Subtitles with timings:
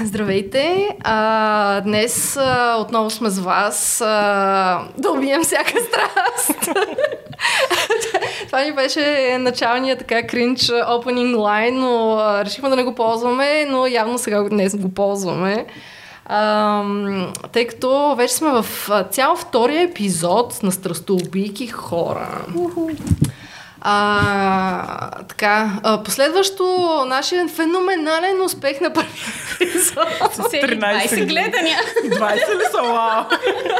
[0.00, 0.88] Здравейте!
[1.04, 6.60] А, днес а, отново сме с вас а, да убием всяка страст.
[8.46, 13.64] Това ни беше началния така кринч opening line, но а, решихме да не го ползваме,
[13.64, 15.66] но явно сега днес го ползваме.
[16.26, 16.84] А,
[17.52, 18.66] тъй като вече сме в
[19.10, 22.44] цял втория епизод на Страстоубийки хора.
[23.80, 29.08] А, така, а, последващо нашия феноменален успех на първи
[29.60, 30.08] епизод.
[30.52, 31.78] 13 гледания.
[32.04, 32.82] 20 ли са?
[32.82, 33.24] Вау!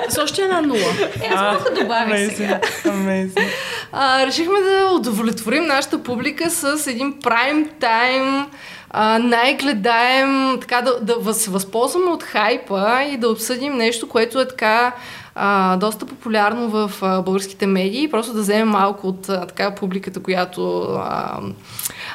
[0.08, 0.92] С още една нула.
[1.22, 2.60] Е, аз да добавя сега.
[2.84, 3.48] Amazing.
[3.92, 8.46] А, решихме да удовлетворим нашата публика с един прайм тайм
[8.90, 14.48] а, най-гледаем, така да, да се възползваме от хайпа и да обсъдим нещо, което е
[14.48, 14.92] така
[15.40, 20.22] а, доста популярно в а, българските медии, просто да вземем малко от а, така публиката,
[20.22, 21.40] която, а,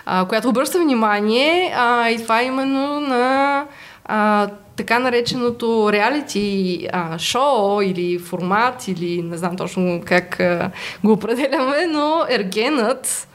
[0.06, 1.74] а, която обръща внимание.
[1.78, 3.66] А, и това е именно на
[4.06, 10.72] а, така нареченото реалити а, шоу или формат или не знам точно как а,
[11.04, 13.28] го определяме, но ергенът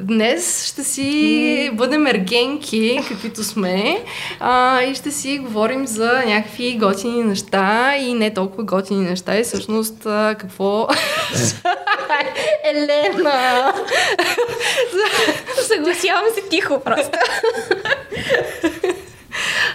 [0.00, 4.04] Днес ще си бъдем ергенки, каквито сме,
[4.40, 9.38] а, и ще си говорим за някакви готини неща и не толкова готини неща.
[9.38, 10.88] И всъщност а, какво...
[12.64, 13.72] Елена!
[15.68, 17.18] Съгласявам се тихо просто.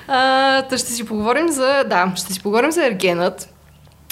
[0.07, 1.83] А, ще си поговорим за...
[1.83, 3.49] Да, ще си поговорим за ергенът.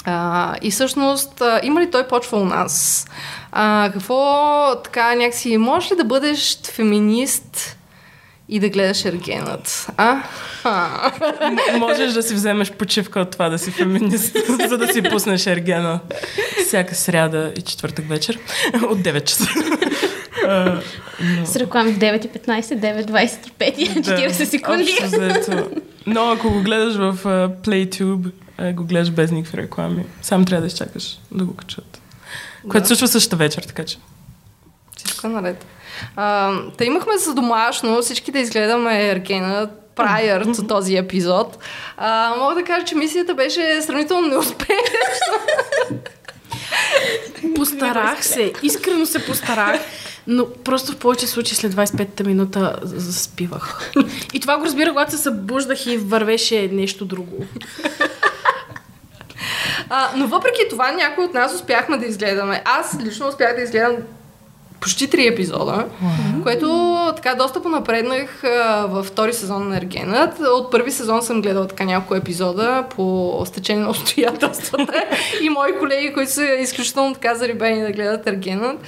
[0.04, 3.06] А, и всъщност, а, има ли той почва у нас?
[3.52, 7.76] А, какво така някакси, можеш ли да бъдеш феминист
[8.48, 9.86] и да гледаш ергенът?
[9.96, 10.22] А?
[11.78, 14.36] Можеш да си вземеш почивка от това да си феминист,
[14.68, 16.00] за да си пуснеш ергена
[16.66, 18.38] всяка сряда и четвъртък вечер
[18.74, 19.48] от 9 часа.
[21.44, 22.60] С реклами в 9.15,
[23.06, 24.98] 9.25 и 40 секунди.
[26.06, 30.04] Но ако го гледаш в uh, PlayTube, uh, го гледаш без никакви реклами.
[30.22, 32.00] Сам трябва да изчакаш да го качат.
[32.64, 32.70] Да.
[32.70, 33.98] Което случва същата вечер, така че.
[34.96, 35.66] Всичко е наред.
[36.16, 41.58] А, та имахме за домашно всички да изгледаме Ергена prior to този епизод.
[41.96, 44.76] А, мога да кажа, че мисията беше сравнително неуспешна.
[47.54, 49.80] Постарах се, искрено се постарах,
[50.26, 53.92] но просто в повече случаи след 25-та минута заспивах.
[54.32, 57.46] И това го разбира, когато се събуждах и вървеше нещо друго.
[59.90, 62.62] А, но въпреки това, някои от нас успяхме да изгледаме.
[62.64, 63.96] Аз лично успях да изгледам
[64.80, 66.42] почти три епизода, mm-hmm.
[66.42, 70.40] което така доста понапреднах а, във втори сезон на Ергенът.
[70.40, 75.04] От първи сезон съм гледала така няколко епизода по стечение на обстоятелствата
[75.42, 78.78] и мои колеги, които са изключително така зарибени да гледат Ергенът.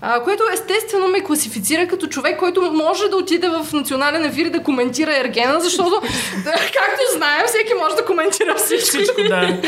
[0.00, 4.50] А, което естествено ме класифицира като човек, който може да отиде в национален ефир и
[4.50, 5.90] да коментира Ергена, защото,
[6.44, 8.88] да, както знаем, всеки може да коментира всичко.
[8.88, 9.60] Всичко, да.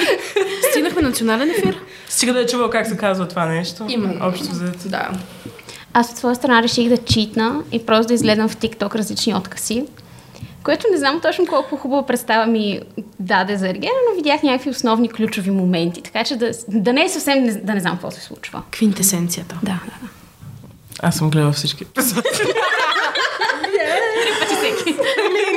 [0.70, 1.80] Стигнахме национален ефир.
[2.08, 3.86] Стига да е чувал как се казва това нещо.
[3.88, 4.26] Именно.
[4.26, 4.88] Общо взето.
[4.88, 5.10] Да.
[5.94, 9.84] Аз от своя страна реших да читна и просто да изгледам в TikTok различни откази.
[10.62, 12.80] Което не знам точно колко хубава представа ми
[13.18, 16.02] даде за Ергена, но видях някакви основни ключови моменти.
[16.02, 18.62] Така че да, да не е съвсем да не знам какво се случва.
[18.70, 19.58] Квинтесенцията.
[19.62, 20.19] Да, да, да.
[21.02, 22.28] Аз съм гледала всички епизоди.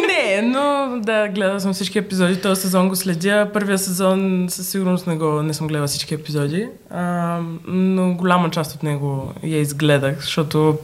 [0.08, 2.42] не, но да, гледала съм всички епизоди.
[2.42, 3.50] Този сезон го следя.
[3.54, 8.76] Първия сезон със сигурност не, го, не съм гледала всички епизоди, а, но голяма част
[8.76, 10.78] от него я изгледах, защото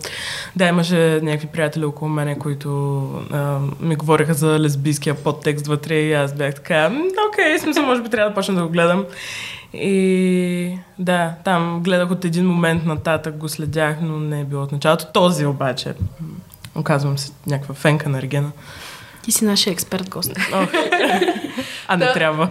[0.56, 6.14] да, имаше някакви приятели около мене, които а, ми говориха за лесбийския подтекст вътре и
[6.14, 6.92] аз бях така,
[7.30, 9.06] окей, смисъл, може би трябва да почна да го гледам.
[9.74, 14.72] И да, там гледах от един момент нататък, го следях, но не е било от
[14.72, 15.06] началото.
[15.13, 15.94] Този обаче,
[16.75, 18.52] оказвам се някаква фенка на Ергена.
[19.24, 20.31] Ти си нашия експерт гост.
[21.88, 22.50] а не трябва.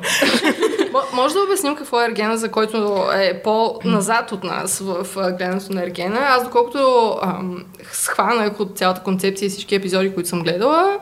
[1.12, 5.83] Може да обясним какво е Ергена, за който е по-назад от нас в гледането на
[5.83, 6.21] Ергена.
[6.21, 10.99] Аз доколкото ам, схванах от цялата концепция и всички епизоди, които съм гледала,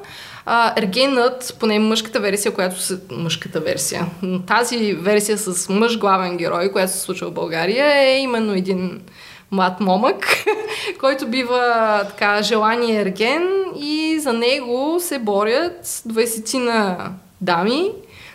[0.46, 2.98] а, Ергенът, поне мъжката версия, която се...
[3.10, 4.06] Мъжката версия.
[4.46, 9.00] Тази версия с мъж главен герой, която се случва в България, е именно един
[9.50, 10.26] млад момък,
[11.00, 13.48] който бива така желание ерген
[13.80, 16.96] и за него се борят 20 на
[17.40, 17.90] дами,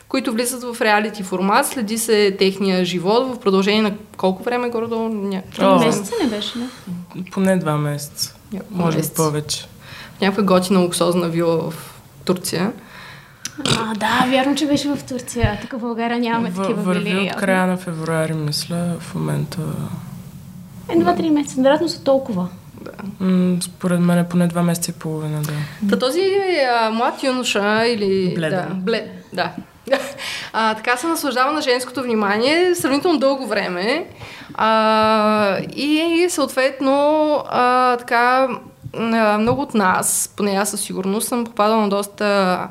[0.07, 5.09] които влизат в реалити формат, следи се техния живот в продължение на колко време горе-долу?
[5.09, 5.41] Ня...
[5.55, 6.67] Три месеца не беше, не?
[7.31, 8.35] Поне два месеца.
[8.53, 9.65] Няколко Може би повече.
[10.21, 11.90] Някаква готина луксозна вила в
[12.25, 12.71] Турция.
[13.77, 15.57] А, да, вярно, че беше в Турция.
[15.61, 19.57] Тук в България нямаме в, такива върви от края на февруари, мисля, в момента...
[20.89, 21.61] Е, два-три месеца.
[21.61, 22.47] Вероятно са толкова.
[22.81, 23.25] Да.
[23.25, 25.89] М, според мен е поне два месеца и половина, да.
[25.89, 26.21] Та този
[26.71, 28.33] а, млад юноша или...
[28.35, 28.65] Бледен.
[28.69, 29.51] Да, блед, да.
[30.53, 34.05] А, така се наслаждава на женското внимание сравнително дълго време.
[34.53, 36.93] А, и съответно
[37.49, 38.47] а, така
[39.39, 42.67] много от нас, поне аз със сигурност, съм попадала на доста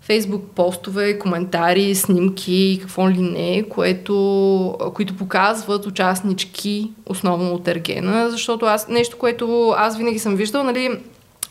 [0.00, 8.66] фейсбук постове, коментари, снимки, какво ли не, което, които показват участнички, основно от Ергена, защото
[8.66, 11.00] аз нещо, което аз винаги съм виждал, нали,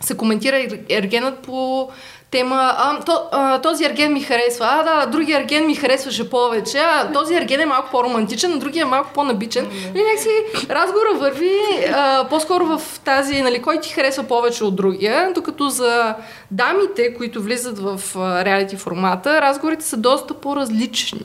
[0.02, 1.90] се коментира Ер- Ергенът по
[2.32, 6.78] тема, а, то, а, този ерген ми харесва, а да, другия ерген ми харесваше повече,
[6.78, 9.68] а този ерген е малко по-романтичен, а другия е малко по-набичен.
[9.96, 10.30] И някакси
[10.70, 11.58] разговора върви
[11.94, 16.16] а, по-скоро в тази, нали, кой ти харесва повече от другия, докато за
[16.52, 21.20] дамите, които влизат в а, реалити формата, разговорите са доста по-различни.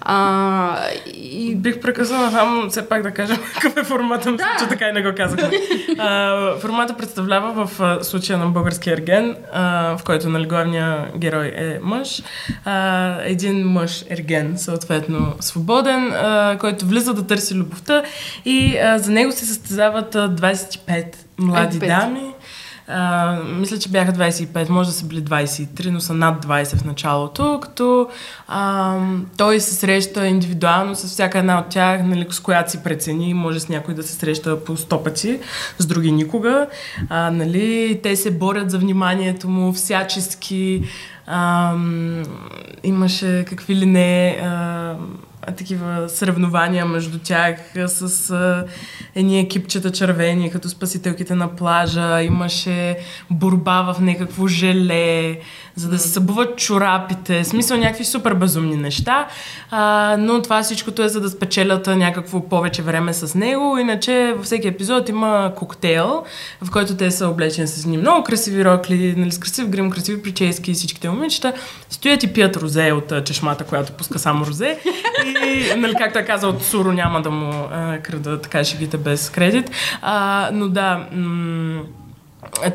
[0.00, 0.76] А,
[1.06, 4.92] и Бих прекъсвала там все пак да кажа какъв е формата, мисля, че така и
[4.92, 5.50] не го казахме.
[5.98, 11.52] А, формата представлява в а, случая на българския ерген, а, в който нали, главният герой
[11.56, 12.22] е мъж,
[12.64, 18.02] а, един мъж ерген, съответно свободен, а, който влиза да търси любовта
[18.44, 21.86] и а, за него се състезават а, 25 млади 25.
[21.86, 22.33] дами.
[23.46, 27.58] Мисля, че бяха 25, може да са били 23, но са над 20 в началото,
[27.62, 28.08] като
[28.48, 28.98] а,
[29.36, 33.60] той се среща индивидуално с всяка една от тях, нали, с която си прецени, може
[33.60, 35.38] с някой да се среща по 100 пъти,
[35.78, 36.66] с други никога.
[37.08, 40.82] А, нали, те се борят за вниманието му всячески.
[41.26, 41.74] А,
[42.82, 44.94] имаше какви ли не а,
[45.56, 47.56] такива съревнования между тях
[47.86, 48.64] с а,
[49.14, 52.22] едни екипчета червени, като спасителките на плажа.
[52.22, 52.96] Имаше
[53.30, 55.38] борба в някакво желе,
[55.74, 57.44] за да се събуват чорапите.
[57.44, 59.28] Смисъл някакви супер безумни неща.
[59.70, 63.78] А, но това всичкото е за да спечелят някакво повече време с него.
[63.78, 66.24] Иначе във всеки епизод има коктейл,
[66.62, 70.22] в който те са облечени с едни много красиви рокли, нали, с красив грим, красиви
[70.22, 71.52] прически и всичките момичета.
[71.90, 74.78] Стоят и пият розе от чешмата, която пуска само розе.
[75.46, 79.70] И, нали, както е казал Суро, няма да му а, крада така шегите без кредит.
[80.02, 81.82] А, но да, м-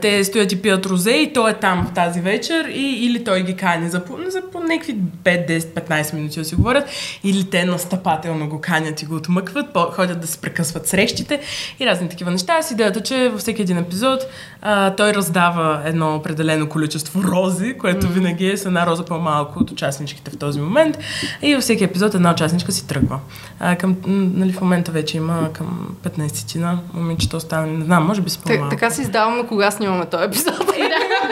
[0.01, 3.43] те стоят и пият розе и той е там в тази вечер и, или той
[3.43, 6.89] ги кани за, за по някакви 5, 10, 15 минути да си говорят,
[7.23, 11.41] или те настъпателно го канят и го отмъкват, по- ходят да се прекъсват срещите
[11.79, 12.61] и разни такива неща.
[12.61, 14.23] С идеята, че във всеки един епизод
[14.61, 18.09] а, той раздава едно определено количество рози, което mm.
[18.09, 20.97] винаги е с една роза по-малко от участничките в този момент
[21.41, 23.19] и във всеки епизод една участничка си тръгва.
[23.59, 28.29] А, към, нали, в момента вече има към 15-тина момичета останали, не знам, може би
[28.29, 28.69] с по-малко.
[28.69, 30.57] така си издаваме кога снимаме този епизод.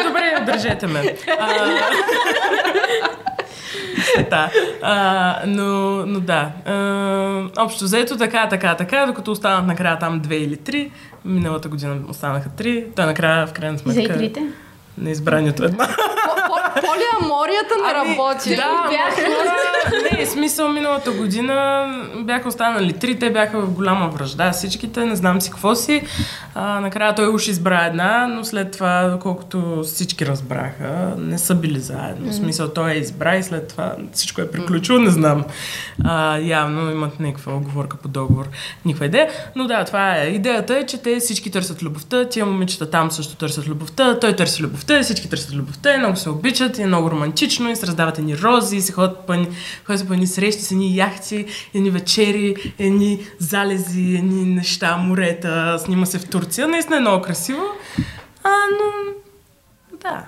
[0.08, 1.16] Добре, държете ме.
[1.40, 1.48] А,
[4.30, 4.50] Да.
[4.82, 5.66] А, но,
[6.06, 6.50] но да.
[6.66, 10.92] А, общо взето така, така, така, докато останат накрая там две или три.
[11.26, 12.86] Миналата година останаха три.
[12.96, 14.42] Той накрая, в крайна За сметка, и трите.
[14.98, 15.88] на избранието една.
[16.82, 18.56] По- по- Полиаморията не работи.
[18.56, 19.56] Да, хора,
[20.20, 21.88] не, смисъл миналата година
[22.20, 26.02] бяха останали три, те бяха в голяма връжда, всичките, не знам си какво си.
[26.56, 31.80] А, накрая той уж избра една, но след това, доколкото всички разбраха, не са били
[31.80, 32.32] заедно.
[32.32, 35.44] В смисъл той я избра и след това всичко е приключило, не знам.
[36.06, 38.46] А, явно имат някаква оговорка по договор,
[38.86, 39.30] никаква идея.
[39.56, 40.28] Но да, това е.
[40.28, 44.64] Идеята е, че те всички търсят любовта, тия момичета там също търсят любовта, той търси
[44.64, 48.38] любовта, всички търсят любовта, много се обичат, и е много романтично, и се раздават едни
[48.38, 49.48] рози, и се ходят по едни,
[49.86, 55.80] ходят се по едни срещи с едни яхти, едни вечери, едни залези, едни неща, морета,
[55.80, 56.68] снима се в Турция.
[56.68, 57.64] Наистина е много красиво.
[58.44, 59.14] А, но...
[60.02, 60.26] Да.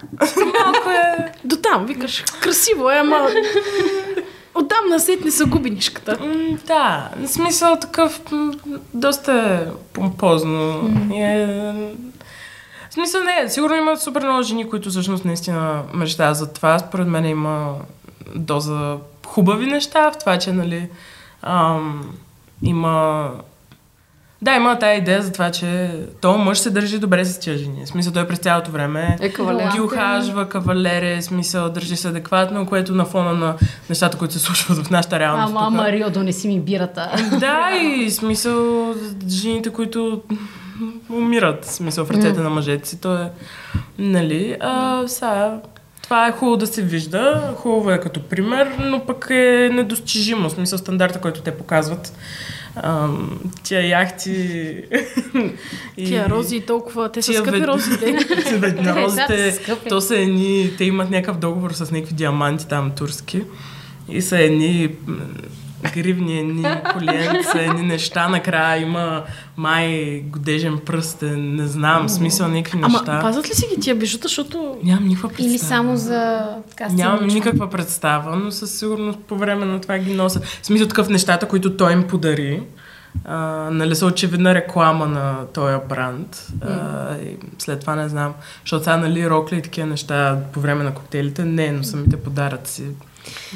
[0.63, 1.31] Малко е...
[1.43, 3.29] До там, викаш, красиво е, ама...
[4.55, 6.17] Оттам насетне се губи нишката.
[6.19, 8.21] М, Да, в смисъл такъв
[8.93, 10.83] доста е помпозно.
[10.83, 11.13] Mm.
[11.13, 11.93] Е...
[12.99, 16.79] Смисъл не, сигурно има супер много жени, които всъщност наистина мечтаят за това.
[16.79, 17.75] Според мен има
[18.35, 20.89] доза хубави неща в това, че нали
[21.41, 22.13] ам,
[22.63, 23.29] има
[24.41, 25.91] да, има тази идея за това, че
[26.21, 27.85] то мъж се държи добре с тия жени.
[27.85, 29.71] В смисъл, той през цялото време Е, кавалер.
[29.71, 33.55] ги ухажва, кавалере, смисъл, държи се адекватно, което на фона на
[33.89, 35.55] нещата, които се случват в нашата реалност.
[35.57, 35.75] Ама, тук.
[35.75, 37.11] Марио, донеси ми бирата.
[37.39, 38.93] Да, и смисъл,
[39.29, 40.21] жените, които
[41.09, 43.31] умират, в смисъл, в ръцете на мъжете си, то е,
[43.97, 45.61] нали, а, сега,
[46.09, 50.51] това е хубаво да се вижда, хубаво е като пример, но пък е недостижимо, в
[50.51, 52.13] смисъл стандарта, който те показват.
[52.75, 54.31] Ам, тия яхти
[55.97, 56.05] и...
[56.05, 58.17] Тия рози толкова, те са Тия скъпи вед- розите.
[58.59, 59.59] Бе, на розите,
[59.89, 63.43] то са едни, те имат някакъв договор с някакви диаманти там турски
[64.09, 64.89] и са едни
[65.93, 68.29] гривни, едни коленца, едни неща.
[68.29, 69.23] Накрая има
[69.57, 73.19] май годежен пръстен, не знам, смисъл някакви Ама неща.
[73.21, 74.77] пазят ли си ги тия бижута, защото...
[74.83, 75.49] Нямам никаква представа.
[75.49, 80.13] Или само за така Нямам никаква представа, но със сигурност по време на това ги
[80.13, 80.39] нося.
[80.61, 82.63] В смисъл такъв нещата, които той им подари.
[83.25, 83.37] А,
[83.71, 86.47] нали са очевидна реклама на този бранд.
[86.61, 88.33] А, и след това не знам.
[88.63, 92.83] Защото сега, нали, рокли и такива неща по време на коктейлите, не, но самите подаръци.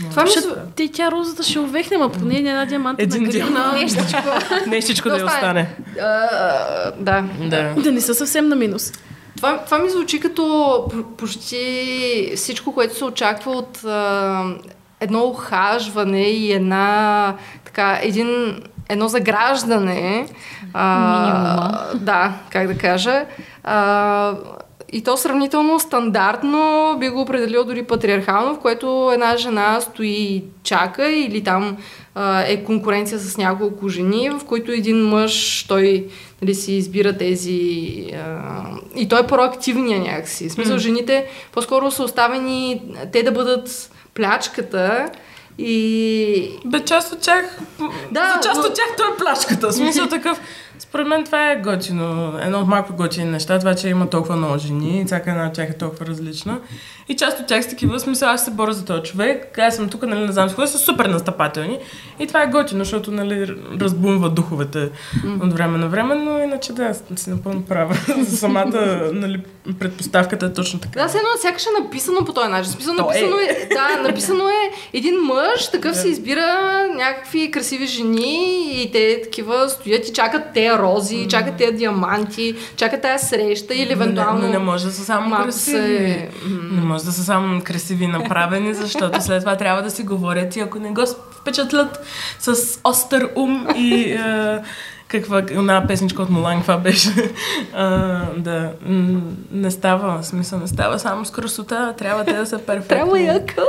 [0.10, 0.30] Това ми
[0.76, 3.74] те тя розата ще увехне, ма поне една диамантна Един гривна.
[3.82, 4.22] Нещичко.
[4.68, 5.68] Нещичко да Да я остане.
[5.92, 6.08] остане.
[6.08, 7.24] А, да.
[7.42, 7.74] Да.
[7.78, 8.92] Да не са съвсем на минус.
[9.38, 14.44] Това, това ми звучи като почти всичко, което се очаква от а,
[15.00, 20.28] едно ухажване и една така, един, едно заграждане.
[20.76, 21.80] Минимума.
[21.96, 23.26] Да, как да кажа.
[23.64, 24.34] А,
[24.94, 30.44] и то сравнително стандартно би го определил дори патриархално, в което една жена стои и
[30.64, 31.78] чака или там
[32.16, 36.06] а, е конкуренция с няколко жени, в които един мъж, той
[36.42, 37.92] нали, си избира тези...
[38.14, 38.64] А,
[38.96, 40.50] и той е проактивния някакси.
[40.50, 42.82] В смисъл, жените по-скоро са оставени
[43.12, 45.10] те да бъдат плячката
[45.58, 46.50] и...
[46.66, 47.60] Бе, част от тях...
[48.12, 49.74] Да, за част но- от тях той е плашката.
[49.74, 50.42] Смисъл такъв...
[50.80, 52.38] Според мен това е готино.
[52.42, 55.54] Едно от малко готини неща, това, че има толкова много жени и всяка една от
[55.54, 56.60] тях е толкова различна.
[57.10, 59.90] И част от тях са такива, смисъл, аз се боря за този човек, аз съм
[59.90, 61.80] тук, нали, не знам с кого, са супер настъпателни.
[62.20, 64.90] И това е готино, защото, нали, разбумва духовете
[65.42, 67.98] от време на време, но иначе да, аз си напълно права.
[68.20, 69.42] за самата, нали,
[69.80, 71.02] предпоставката е точно така.
[71.02, 72.72] Да, все едно сякаш е написано по този начин.
[72.72, 72.96] Смисъл, е.
[72.96, 73.68] написано е.
[73.74, 80.08] да, написано е един мъж, такъв си избира някакви красиви жени и те такива стоят
[80.08, 84.34] и чакат те рози, чакат те диаманти, чакат тази среща или евентуално...
[84.34, 85.78] Но не, но не може да са само малко красиви.
[85.78, 86.30] се-
[86.72, 90.60] Не може да са само красиви направени, защото след това трябва да си говорят и
[90.60, 91.02] ако не го
[91.34, 92.00] впечатлят
[92.40, 92.54] с
[92.84, 94.20] остър ум и е,
[95.20, 97.10] каква една песничка от Мулан, каква беше.
[97.76, 98.72] А, да,
[99.52, 102.88] не става, смисъл не става само с красота, трябва те да са перфектни.
[102.88, 103.64] Трябва яка.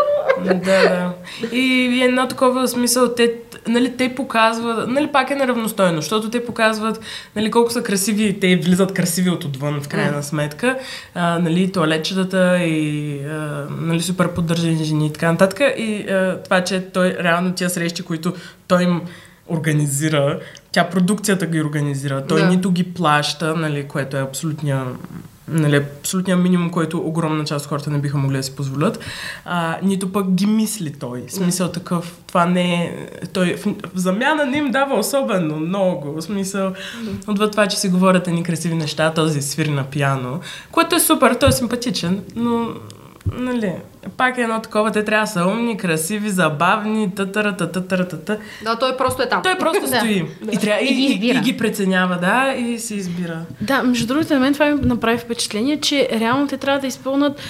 [0.45, 1.13] Да, да.
[1.53, 3.33] И, и едно такова смисъл, те,
[3.69, 7.01] нали, те показват, нали, пак е неравностойно, защото те показват,
[7.37, 10.79] нали, колко са красиви, и те влизат красиви от отвън, в крайна сметка,
[11.15, 15.61] а, нали, туалетчетата и, а, нали, супер поддържани жени и така нататък.
[15.77, 18.35] И а, това, че той, реално тия срещи, които
[18.69, 19.01] той им
[19.49, 20.41] организира,
[20.73, 22.49] тя продукцията ги организира, той Да.
[22.49, 24.85] нито ги плаща, нали, което е абсолютния
[25.49, 28.99] нали, абсолютния минимум, който огромна част от хората не биха могли да си позволят,
[29.45, 31.25] а, нито пък ги мисли той.
[31.29, 33.09] В смисъл такъв, това не е...
[33.33, 36.13] Той в, в замяна не им дава особено много.
[36.13, 36.73] В смисъл,
[37.29, 40.41] отвъд това, че си говорят едни красиви неща, този свири на пиано,
[40.73, 42.69] което е супер, той е симпатичен, но
[43.33, 43.73] Нали,
[44.17, 48.39] пак е едно такова, те трябва да са умни, красиви, забавни, тътара, тътара, тътара.
[48.63, 49.43] Да, той просто е там.
[49.43, 49.87] Той просто Да.
[49.89, 50.27] стои.
[50.53, 51.39] И, трябва, и, И ги и, избира.
[51.39, 53.39] и, ги преценява, да, и си избира.
[53.61, 57.41] Да, между другото, на мен това ми направи впечатление, че реално те трябва да изпълнат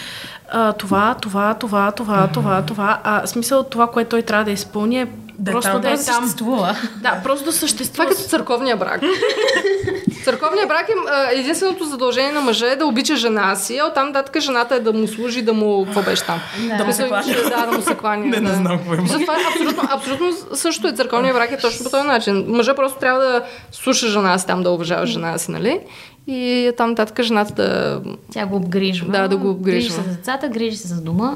[0.48, 3.00] а, това, това, това, това, това, това.
[3.04, 5.06] А смисъл това, което той трябва да изпълни е
[5.38, 5.80] Да е просто там.
[5.80, 6.22] да е Просто там.
[6.22, 6.76] съществува.
[6.96, 8.04] Да, просто да Това съществува.
[8.04, 9.00] е като църковния брак.
[10.24, 14.42] църковния брак е единственото задължение на мъжа е да обича жена си, а оттам нататък
[14.42, 15.84] жената е да му служи, да му...
[15.84, 16.40] Какво беше там?
[16.68, 16.76] Да.
[16.76, 17.34] Да му се кланя.
[17.50, 18.26] Да, да му се кланя.
[18.26, 18.54] Не, не да.
[18.54, 19.06] знам какво има.
[19.06, 22.44] Затова е абсолютно, абсолютно също е църковния брак е точно по този начин.
[22.48, 25.80] Мъжа просто трябва да слуша жена си там, да уважава жена си, нали?
[26.26, 28.00] И там нататък жената да...
[28.32, 29.12] Тя го обгрижва.
[29.12, 29.78] Да, да го обгрижва.
[29.78, 31.34] Грижи се за децата, грижи се за дома.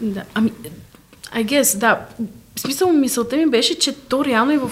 [0.00, 0.52] Да, ами,
[1.34, 1.98] I guess, да.
[2.56, 4.70] В смисъл, мисълта ми беше, че то реално е в...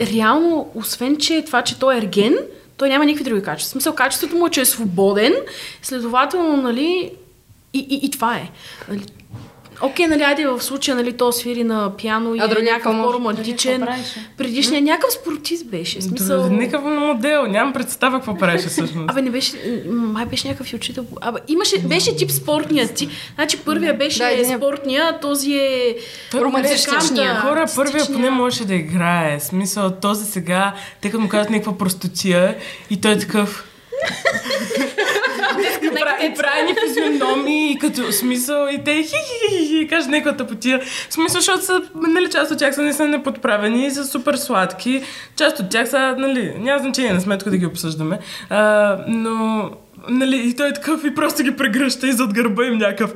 [0.00, 2.36] Реално, освен, че това, че той е ерген,
[2.80, 3.72] той няма никакви други качества.
[3.72, 5.34] Смисъл, качеството му е, че е свободен,
[5.82, 7.12] следователно, нали,
[7.74, 8.50] и, и, и това е.
[8.88, 9.02] Нали,
[9.82, 13.02] Окей, нали, айде в случая, нали, то свири на пиано и А е другия някакъв
[13.02, 13.80] по-романтичен.
[13.80, 14.30] Правеше?
[14.36, 16.02] Предишният някакъв спортист беше.
[16.02, 16.48] Смисъл...
[16.48, 19.10] Никакъв модел, нямам представа какво правеше всъщност.
[19.10, 21.04] Абе, не беше, май беше някакъв и учител.
[21.20, 23.08] Абе, имаше, беше тип спортният ти.
[23.34, 25.96] Значи първия беше Да, да, единия- спортния, този е
[26.34, 26.94] Романтичния.
[26.94, 29.40] музиканта, Хора, първия поне можеше да играе.
[29.40, 32.56] Смисъл, този сега, тъй като му казват някаква простотия
[32.90, 33.66] и той е такъв...
[35.82, 39.88] и, прави, и прави ни физиономии, и като смисъл, и те хи хи хи хи
[39.88, 40.80] каже някаква тъпотия.
[41.10, 45.02] Смисъл, защото са, нали, част от тях са наистина неподправени и са супер сладки.
[45.36, 48.18] Част от тях са, нали, няма значение, не сме тук да ги обсъждаме.
[48.50, 49.70] А, но,
[50.08, 53.12] нали, и той е такъв и просто ги прегръща и зад гърба им някакъв.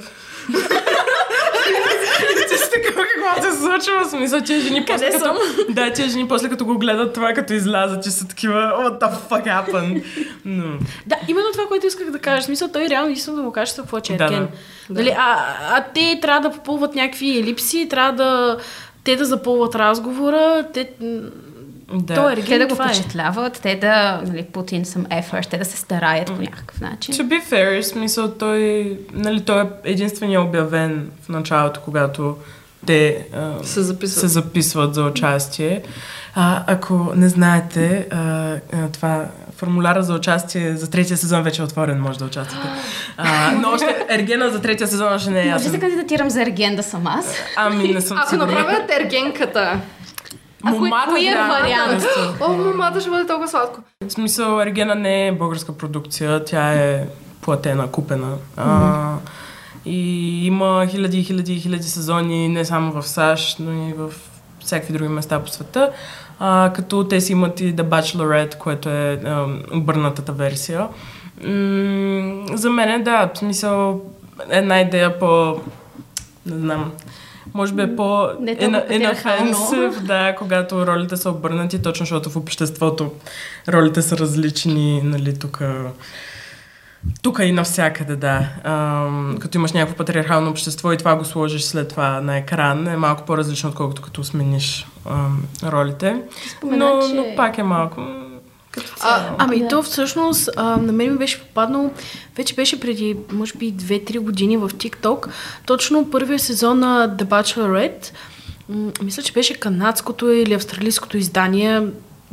[2.48, 5.24] Ти си такова какво се случва, смисъл, че жени после Къде като...
[5.24, 5.36] съм?
[5.74, 9.12] Да, че жени после като го гледат това, като излязат, че са такива, what the
[9.30, 10.04] fuck happened?
[10.44, 10.64] Но...
[11.06, 12.42] Да, именно това, което исках да кажа.
[12.42, 14.48] Смисъл, той реално искам да му каже какво че е Да, да.
[14.90, 15.36] Нали, а,
[15.70, 18.58] а те трябва да попълват някакви елипси, трябва да
[19.04, 20.90] те да запълват разговора, те...
[21.94, 22.14] Да.
[22.14, 22.86] Той е ерген, Те да го е.
[22.86, 27.14] впечатляват, те да нали, put in some effort, те да се стараят по някакъв начин.
[27.14, 28.58] To be fair, смисъл той,
[29.12, 32.36] нали, той е единствения обявен в началото, когато
[32.86, 34.20] те а, Се записват.
[34.20, 35.82] се записват за участие.
[36.34, 38.16] А, ако не знаете, а,
[38.72, 39.24] а, това
[39.56, 42.68] формуляра за участие за третия сезон вече е отворен, може да участвате.
[43.16, 45.80] А, но още Ергена за третия сезон още не е Може да се ясен.
[45.80, 47.34] кандидатирам за ерген да съм аз.
[47.56, 49.80] Ами не съм Ако направят ергенката,
[50.64, 52.02] Момата кой е да вариант?
[52.02, 52.44] е.
[52.44, 53.80] о, момата ще бъде толкова сладко.
[54.08, 57.06] В смисъл, Ергена не е българска продукция, тя е
[57.40, 58.36] платена, купена.
[58.56, 59.14] А,
[59.84, 64.12] и има хиляди, и хиляди, и хиляди сезони, не само в САЩ, но и в
[64.60, 65.90] всякакви други места по света.
[66.38, 70.88] А, като те си имат и The Bachelorette, което е а, обърнатата версия.
[71.44, 74.00] М- за мен е, да, в смисъл,
[74.50, 75.60] една идея по...
[76.46, 76.92] Не знам.
[77.54, 79.52] Може би е по Не толкова патриархално.
[79.52, 83.12] inoffensive, да, когато ролите са обърнати, точно защото в обществото
[83.68, 85.62] ролите са различни, нали, тук
[87.22, 88.48] тук и навсякъде, да.
[88.64, 92.96] Ам, като имаш някакво патриархално общество и това го сложиш след това на екран, е
[92.96, 96.22] малко по-различно, отколкото като смениш ам, ролите.
[96.50, 98.00] спомена, но, че- но пак е малко
[98.74, 99.14] като цяло.
[99.14, 99.68] А, Ами Да.
[99.68, 101.90] то всъщност а, на мен ми беше попаднал,
[102.36, 105.26] вече беше преди, може би, 2-3 години в TikTok,
[105.66, 108.12] точно първия сезон на The Bachelorette,
[108.68, 111.82] м- мисля, че беше канадското или австралийското издание,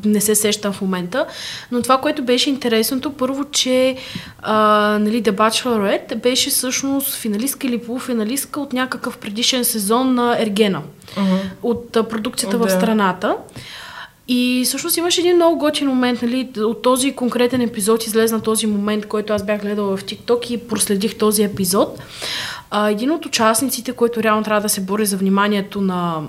[0.06, 1.26] не се сещам в момента,
[1.72, 3.96] но това, което беше интересното, първо, че
[4.42, 4.58] а,
[5.02, 10.82] нали, The Bachelorette беше всъщност финалистка или полуфиналистка от някакъв предишен сезон на Ергена,
[11.18, 11.36] Мгм.
[11.64, 12.70] от а, продукцията в Да.
[14.34, 19.06] И всъщност имаше един много готин момент, нали, от този конкретен епизод излезна този момент,
[19.06, 22.00] който аз бях гледала в TikTok и проследих този епизод.
[22.70, 26.22] А, един от участниците, който реално трябва да се бори за вниманието на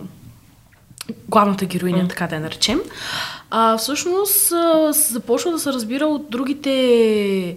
[1.29, 2.81] главната героиня, така да я наречем,
[3.51, 7.57] а, всъщност а, започва да се разбира от другите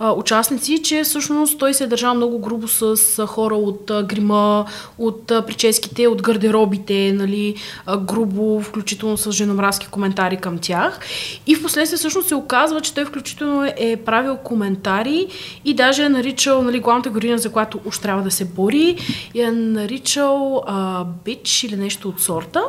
[0.00, 2.96] участници, че всъщност той се е държал много грубо с
[3.26, 4.66] хора от грима,
[4.98, 7.54] от прическите, от гардеробите, нали,
[7.98, 11.00] грубо, включително с женомразки коментари към тях.
[11.46, 15.26] И в последствие всъщност се оказва, че той включително е, правил коментари
[15.64, 18.96] и даже е наричал нали, главната героиня, за която уж трябва да се бори,
[19.34, 22.62] и е наричал а, бич или нещо от сорта.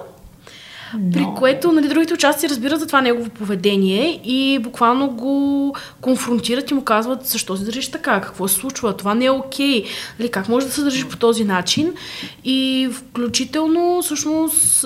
[1.14, 6.74] При което нали, другите участници разбират за това негово поведение и буквално го конфронтират и
[6.74, 9.86] му казват защо се държиш така, какво се случва, това не е окей,
[10.20, 11.94] нали, как можеш да се държиш по този начин.
[12.44, 14.86] И включително, всъщност,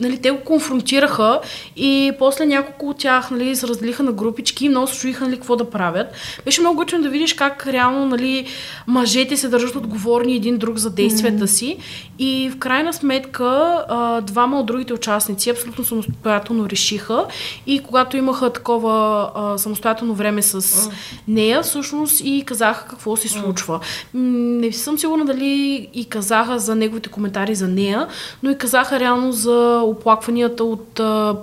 [0.00, 1.40] нали, те го конфронтираха
[1.76, 5.36] и после няколко от тях нали, се разделиха на групички и много се чуиха нали,
[5.36, 6.06] какво да правят.
[6.44, 8.46] Беше много готино да видиш как реално нали,
[8.86, 11.76] мъжете се държат отговорни един друг за действията си.
[12.18, 13.84] И в крайна сметка
[14.26, 17.24] двама от другите участници абсолютно самостоятелно решиха.
[17.66, 20.90] И когато имаха такова а, самостоятелно време с
[21.28, 23.80] нея, всъщност и казаха какво се случва.
[24.14, 24.20] М,
[24.60, 28.06] Не съм сигурна дали и казаха за неговите коментари за нея,
[28.42, 31.36] но и казаха реално за оплакванията от а,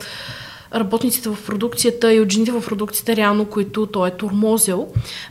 [0.75, 4.87] работниците в продукцията и от жените в продукцията, реално, които той е тормозил,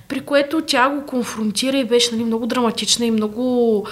[0.09, 3.87] при което тя го конфронтира и беше нали, много драматична и много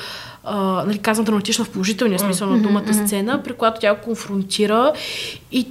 [0.44, 4.92] а, нали, казвам драматична в положителния смисъл на думата сцена, при която тя го конфронтира
[5.52, 5.68] и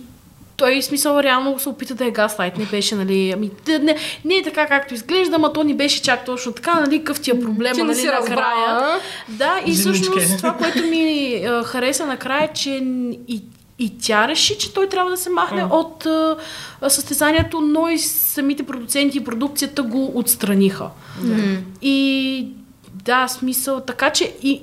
[0.57, 2.57] той смисъл реално се опита да е гаслайт.
[2.57, 6.01] Не беше, нали, ами, да, не, не е така както изглежда, ама то ни беше
[6.01, 8.99] чак точно така, нали, какъв ти е проблема, не нали, си накрая.
[9.29, 12.69] Да, и всъщност това, което ми а, хареса накрая, че
[13.27, 13.41] и,
[13.79, 16.35] и тя реши, че той трябва да се махне от а,
[16.89, 20.89] състезанието, но и самите продуценти и продукцията го отстраниха.
[21.81, 22.47] И
[23.05, 23.79] да, смисъл.
[23.79, 24.61] Така че и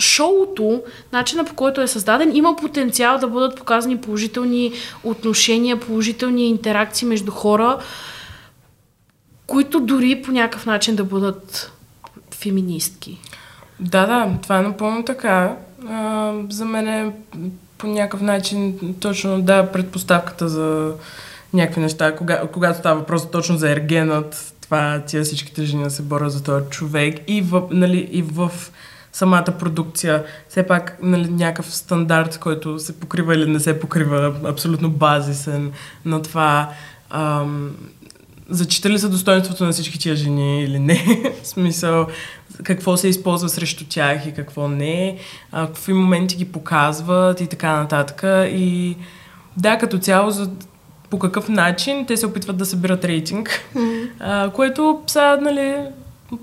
[0.00, 4.72] шоуто, начина по който е създаден, има потенциал да бъдат показани положителни
[5.04, 7.78] отношения, положителни интеракции между хора,
[9.46, 11.72] които дори по някакъв начин да бъдат
[12.34, 13.18] феминистки.
[13.80, 15.56] Да, да, това е напълно така.
[15.88, 17.12] А, за мен е
[17.78, 20.94] по някакъв начин точно, да, предпоставката за
[21.54, 26.02] някакви неща, кога, когато става въпрос точно за ергенът, това тия всичките жени да се
[26.02, 28.50] борят за този човек и в, нали, и в
[29.12, 34.90] самата продукция, все пак нали, някакъв стандарт, който се покрива или не се покрива, абсолютно
[34.90, 35.72] базисен
[36.04, 36.70] на това
[37.10, 37.70] ам,
[38.48, 41.32] зачита ли са достоинството на всички тия жени или не?
[41.42, 42.06] В смисъл,
[42.62, 45.18] какво се използва срещу тях и какво не,
[45.52, 48.22] а, какви моменти ги показват и така нататък.
[48.46, 48.96] И
[49.56, 50.50] да, като цяло, за,
[51.10, 53.64] по какъв начин те се опитват да събират рейтинг,
[54.20, 55.76] а, което са, нали,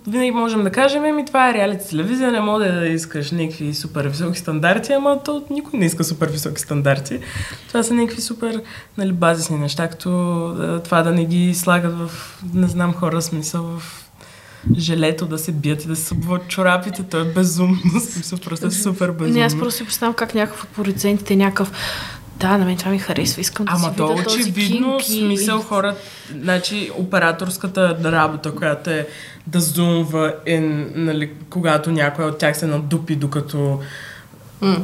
[0.08, 4.08] винаги можем да кажем, еми това е реалити телевизия, не може да искаш някакви супер
[4.08, 7.20] високи стандарти, ама то никой не иска супер високи стандарти.
[7.68, 8.62] Това са някакви супер
[8.98, 10.10] нали, базисни неща, като
[10.84, 12.12] това да не ги слагат в,
[12.54, 14.08] не знам, хора смисъл в
[14.78, 17.04] желето да се бият и да се събуват чорапите.
[17.04, 17.78] То е безумно.
[18.12, 19.40] Смисъл, просто е супер безумно.
[19.40, 21.72] Не, аз просто си представям как някакъв от продуцентите някакъв
[22.38, 25.20] да, на мен това ми харесва, искам да Ама си то този очевидно кинг и-
[25.20, 25.96] смисъл хора,
[26.34, 29.08] значи операторската работа, която е
[29.48, 30.60] да зумва, е,
[30.96, 33.80] нали, когато някой от тях се надупи, докато
[34.62, 34.76] М.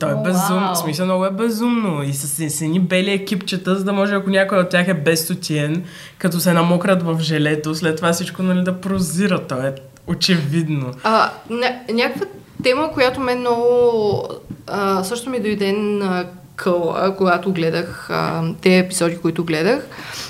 [0.00, 3.84] той е безумно, в смисъл много е безумно и с, с едни бели екипчета, за
[3.84, 5.84] да може ако някой от тях е без сутиен,
[6.18, 9.74] като се намократ в желето, след това всичко нали, да прозира, то е
[10.06, 10.92] очевидно.
[11.02, 12.26] А, ня- някаква
[12.62, 14.22] тема, която мен много
[14.66, 16.24] а, също ми дойде на
[16.56, 19.86] къла, когато гледах а, те епизоди, които гледах.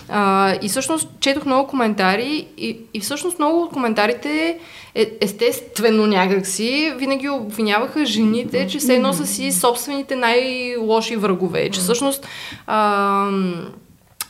[0.09, 4.59] А, и всъщност четох много коментари и, и всъщност много от коментарите
[4.95, 11.71] е, естествено някакси винаги обвиняваха жените, че все едно са си собствените най-лоши врагове.
[11.71, 12.27] Че всъщност
[12.67, 13.31] а,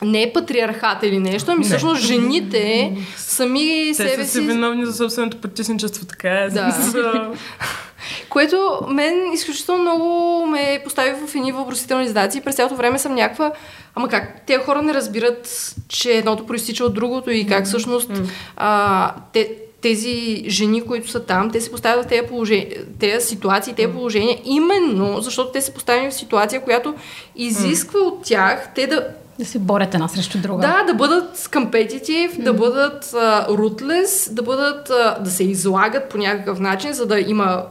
[0.01, 1.65] не е патриархат или нещо, ами Не.
[1.65, 6.49] всъщност жените сами Те себе са си виновни за собственото потисничество, така е.
[6.49, 7.31] Да.
[8.29, 10.45] Което мен изключително много
[10.77, 12.41] ме постави в едни въпросителни задачи.
[12.41, 13.51] През цялото време съм някаква...
[13.95, 14.41] Ама как?
[14.47, 18.11] Те хора не разбират, че едното проистича от другото и как всъщност
[18.57, 22.67] а, те, тези жени, които са там, те се поставят в тези, положения,
[22.99, 26.95] тези ситуации, тези положения, именно защото те са поставени в ситуация, която
[27.35, 29.07] изисква от тях те да
[29.39, 30.61] Да се борят една срещу друга.
[30.61, 33.05] да, да бъдат competitive, да бъдат
[33.49, 37.63] ruthless, да бъдат, uh, да се излагат по някакъв начин, за да има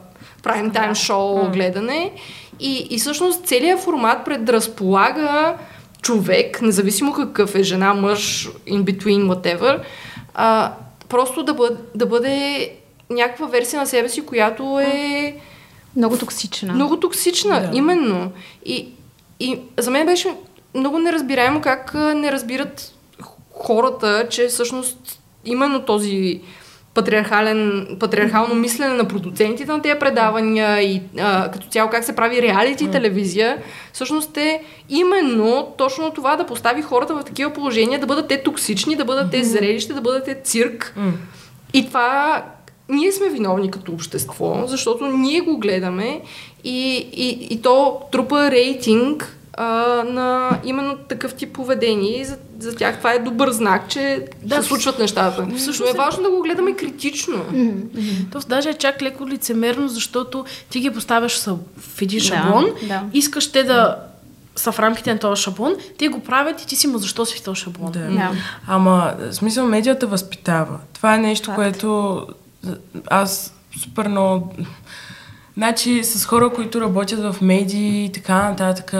[0.43, 2.13] prime time шоу гледане.
[2.61, 5.55] И, и всъщност целият формат предразполага
[6.03, 9.81] човек, независимо какъв е жена, мъж, in between, whatever,
[10.35, 10.73] а,
[11.09, 12.71] просто да бъде, да бъде
[13.11, 15.37] някаква версия на себе си, която е
[15.97, 16.75] Много токсична.
[16.75, 17.77] много токсична, Да.
[17.77, 18.33] именно.
[18.65, 18.89] И,
[19.41, 20.35] и за мен беше
[20.75, 22.93] много неразбираемо как не разбират
[23.55, 26.41] хората, че всъщност именно този
[26.97, 32.43] патриархален, патриархално мислене на продуцентите на тези предавания и а, като цяло как се прави
[32.43, 33.59] реалити телевизия,
[33.93, 38.97] всъщност е именно точно това да постави хората в такива положения, да бъдат те токсични,
[38.97, 40.97] да бъдат те зрелище, да бъдат те цирк.
[41.73, 42.43] И това
[42.89, 46.21] ние сме виновни като общество, защото ние го гледаме
[46.65, 49.67] и, и, и то трупа рейтинг а,
[50.05, 54.63] на именно такъв тип поведение и за, за тях това е добър знак, че да,
[54.63, 55.47] се случват нещата.
[55.57, 57.45] всъщност Но е е- важно да го гледаме критично.
[58.33, 63.03] То даже е чак леко лицемерно, защото ти ги поставяш в един Да, шаблон, да.
[63.13, 63.97] искаш те да
[64.57, 67.39] са в рамките на този шаблон, те го правят и ти си, ма защо си
[67.39, 67.93] в този шаблон?
[67.93, 67.99] Да.
[68.01, 68.31] Да.
[68.67, 70.79] Ама, в смисъл, медията възпитава.
[70.95, 71.57] Това е нещо, Факт.
[71.57, 72.21] което
[73.11, 74.53] аз супер много...
[75.57, 78.91] Значи, с хора, които работят в медии и така нататък,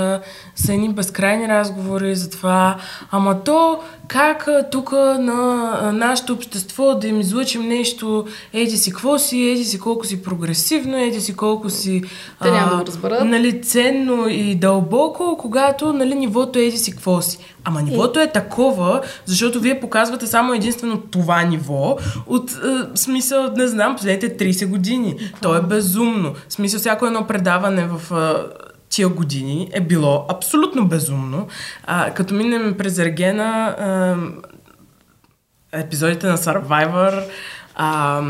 [0.55, 2.77] са едни безкрайни разговори за това.
[3.11, 9.43] Ама то, как тук на нашето общество да им излъчим нещо, еди си какво си,
[9.43, 12.03] еди си колко си прогресивно, еди си колко си...
[12.43, 13.25] Те няма да го разберат.
[13.25, 17.39] Нали, ценно и дълбоко, когато нали, нивото е еди си какво си.
[17.65, 22.55] Ама нивото е такова, защото вие показвате само единствено това ниво от е,
[22.95, 25.17] смисъл, не знам, последните 30 години.
[25.43, 26.33] То е безумно.
[26.49, 28.67] В смисъл, всяко едно предаване в е,
[28.97, 31.47] тия години е било абсолютно безумно.
[31.87, 33.77] А, като минем през Ергена,
[35.73, 37.23] е, епизодите на Survivor,
[37.75, 38.23] а,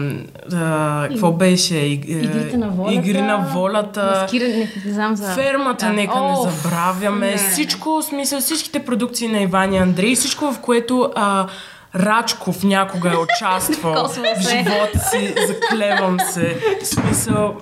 [0.54, 1.74] а, какво беше?
[1.74, 2.94] Иг- е, Игрите на волята.
[2.94, 4.18] Игри на волята.
[4.22, 5.32] Маскиране, не, знам за...
[5.32, 5.92] Фермата, Да.
[5.92, 7.26] нека О, не забравяме.
[7.30, 7.36] не.
[7.36, 11.46] Всичко, в смисъл, всичките продукции на Иван и Андрей, всичко в което а,
[11.98, 16.56] Рачков някога е участвал Косвал в живота си, заклевам се.
[16.82, 17.56] В смисъл,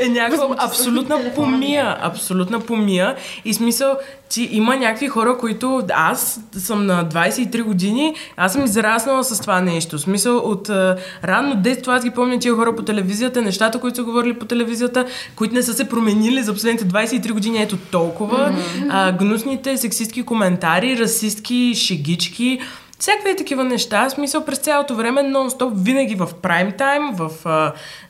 [0.00, 1.96] е някаква абсолютна помия.
[2.00, 3.16] Абсолютна помия.
[3.44, 3.96] И смисъл,
[4.28, 9.60] ти има някакви хора, които аз съм на 23 години, аз съм израснала с това
[9.60, 9.98] нещо.
[9.98, 13.96] В смисъл, от а, ранно детство аз ги помня тия хора по телевизията, нещата, които
[13.96, 15.06] са говорили по телевизията,
[15.36, 18.54] които не са се променили за последните 23 години, ето толкова.
[18.88, 22.60] А, гнусните сексистки коментари, расистки шегички,
[22.98, 27.30] Всякакви такива неща, смисъл през цялото време, нон-стоп, винаги в прайм тайм, в,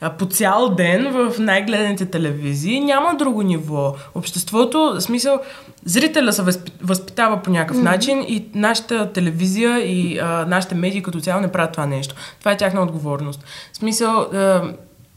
[0.00, 2.80] а, по цял ден, в най-гледаните телевизии.
[2.80, 3.94] Няма друго ниво.
[4.14, 5.40] Обществото, смисъл,
[5.84, 7.82] зрителя се възпи- възпитава по някакъв mm-hmm.
[7.82, 12.14] начин и нашата телевизия и а, нашите медии като цяло не правят това нещо.
[12.38, 13.44] Това е тяхна отговорност.
[13.72, 14.62] В смисъл, а,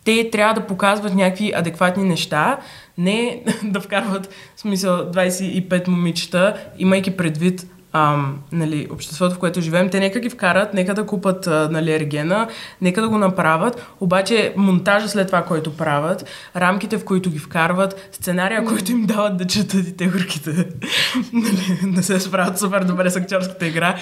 [0.03, 2.60] те трябва да показват някакви адекватни неща,
[2.97, 9.89] не да вкарват, в смисъл, 25 момичета, имайки предвид ам, нали, обществото, в което живеем,
[9.89, 12.47] те нека ги вкарат, нека да купат а, нали, ергена,
[12.82, 16.25] нека да го направят, обаче монтажа след това, който правят,
[16.56, 20.51] рамките, в които ги вкарват, сценария, който им дават да четат и те горките,
[21.34, 23.95] нали, не се справят супер добре с актьорската игра.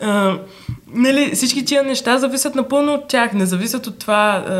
[0.00, 0.38] А,
[0.86, 4.54] нали, всички тия неща зависят напълно от тях, не зависят от това, а,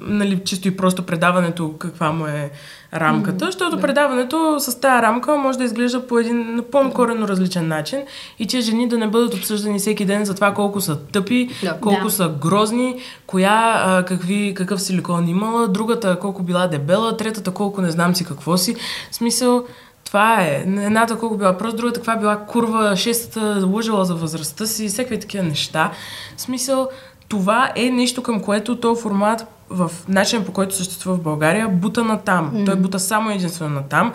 [0.00, 2.50] нали, чисто и просто предаването, каква му е
[2.94, 8.02] рамката, защото предаването с тази рамка може да изглежда по един напълно коренно различен начин
[8.38, 11.76] и тия жени да не бъдат обсъждани всеки ден за това колко са тъпи, Да.
[11.80, 12.10] колко Да.
[12.10, 17.90] са грозни, коя а, какви, какъв силикон имала, другата колко била дебела, третата колко не
[17.90, 18.76] знам си какво си.
[19.10, 19.64] В смисъл,
[20.04, 20.64] това е.
[20.66, 25.44] Едната колко била просто, другата каква била курва, шестата лъжала за възрастта си, всякакви такива
[25.44, 25.90] неща.
[26.36, 26.88] В смисъл,
[27.28, 32.04] това е нещо към което този формат в начин по който съществува в България, бута
[32.04, 32.52] на там.
[32.54, 32.66] Mm.
[32.66, 34.12] Той бута само единствено на там.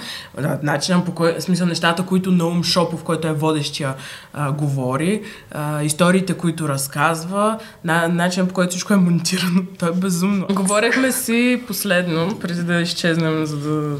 [0.63, 3.93] Начинът по който, смисъл нещата, които Наум Шопов, който е водещия,
[4.34, 9.62] а, говори, а, историите, които разказва, на, начинът по който всичко е монтирано.
[9.80, 10.48] Той е безумно.
[10.52, 13.98] Говорехме си последно, преди да изчезнем, за да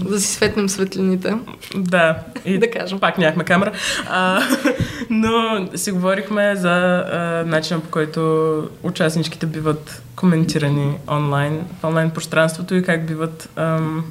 [0.00, 1.34] Да си светнем светлините.
[1.76, 3.00] да, и Да кажем.
[3.00, 3.72] Пак нямахме камера.
[4.10, 4.40] А,
[5.10, 12.74] но си говорихме за а, начина по който участничките биват коментирани онлайн, в онлайн пространството
[12.74, 14.04] и как биват ам,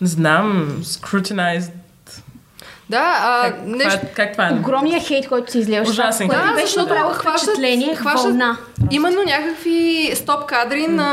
[0.00, 1.72] не знам, scrutinized.
[2.90, 3.90] Да, а, Как, нещо...
[3.90, 4.52] това, как това е?
[4.52, 5.86] Огромният хейт, който се излева.
[5.88, 6.54] Ужасен което хейт.
[6.54, 8.56] беше защото направо хващат- впечатление, хващат- вълна.
[8.90, 9.76] Именно някакви
[10.14, 11.10] стоп кадри на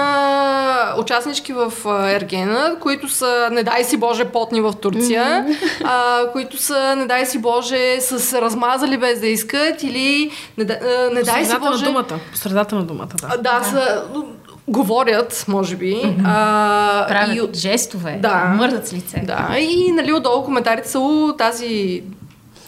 [0.97, 1.73] участнички в
[2.07, 5.45] Ергена, които са, не дай си Боже, потни в Турция,
[5.83, 10.65] а, които са, не дай си Боже, са се размазали без да искат или не,
[10.65, 10.79] да-
[11.13, 11.71] не дай си Боже...
[11.79, 12.19] на думата.
[12.31, 13.27] По средата на думата, да.
[13.29, 14.03] А, да, са,
[14.67, 16.15] говорят, може би.
[16.25, 18.35] А, Правят и, от- жестове, Да.
[18.47, 19.19] мърдат с лице.
[19.19, 20.99] да, и нали, отдолу коментарите са
[21.37, 22.03] тази,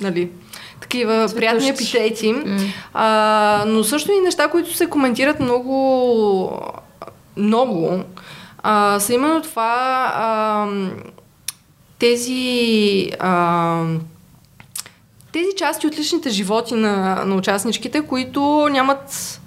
[0.02, 0.30] нали,
[0.82, 2.36] такива приятни епитети.
[2.94, 6.62] А, но също и неща, които се коментират много,
[7.38, 8.04] много,
[8.60, 9.74] а, са именно това
[10.16, 10.68] а,
[12.00, 12.52] тези
[13.20, 13.84] а,
[15.32, 16.92] тези части от личните животи на,
[17.26, 19.42] на участничките, които нямат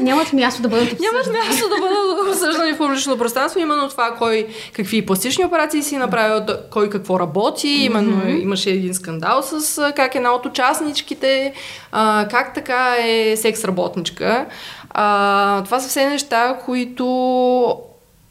[0.00, 1.48] Нямат място да бъдат Нямат обсъждани.
[1.48, 3.60] място да бъдат обсъждани в публично пространство.
[3.60, 7.68] Именно това, кой какви пластични операции си направил, кой какво работи.
[7.68, 11.52] Именно имаше един скандал с как една от участничките,
[11.92, 14.46] а, как така е секс работничка.
[14.90, 17.76] А, това са все неща, които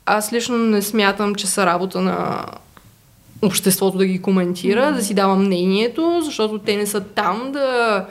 [0.06, 2.46] аз лично не смятам, че са работа на
[3.42, 8.06] обществото да ги коментира, да си дава мнението, защото те не са там да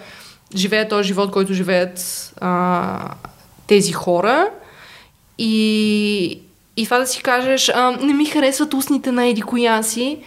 [0.57, 3.15] живеят този живот, който живеят а,
[3.67, 4.51] тези хора.
[5.39, 6.39] И,
[6.77, 10.19] и това да си кажеш, а, не ми харесват устните на еди коя си,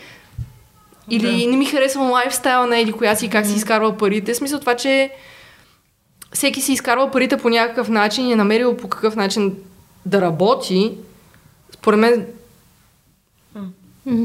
[1.09, 1.51] или Да.
[1.51, 4.33] не ми харесва лайфстайла на еди коя си и как си изкарва парите.
[4.33, 5.11] В смисъл това, че
[6.33, 9.55] всеки си изкарва парите по някакъв начин и е намерил по какъв начин
[10.05, 10.91] да работи.
[11.73, 12.25] Според мен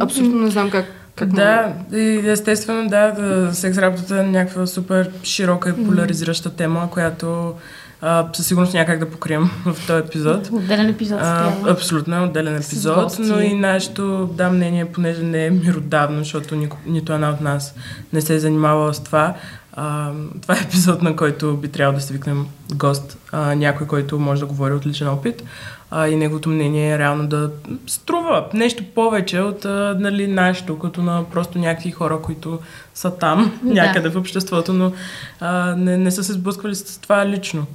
[0.00, 5.10] абсолютно не знам как, как Да, и естествено, да, да, секс работата е някаква супер
[5.22, 7.54] широка и поляризираща тема, която
[8.02, 10.48] а, със сигурност няма как да покрием в този епизод.
[10.52, 15.50] Отделен епизод А, абсолютно е отделен епизод, но и нашето да, мнение, понеже не е
[15.50, 17.74] миродавно, защото нико, нито една от нас
[18.12, 19.34] не се е занимавала с това.
[19.72, 20.10] А,
[20.42, 24.40] това е епизод, на който би трябвало да се викнем гост, а, някой, който може
[24.40, 25.42] да говори от личен опит
[25.90, 27.50] а, и неговото мнение е реално да
[27.86, 32.58] струва нещо повече от а, нали, нашето, като на просто някакви хора, които
[32.94, 33.74] са там, Да.
[33.74, 34.92] някъде в обществото, но
[35.40, 37.66] а, не, не са се сблъсквали с това лично.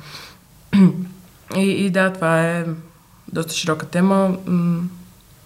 [1.57, 2.65] И, и да, това е
[3.33, 4.37] доста широка тема.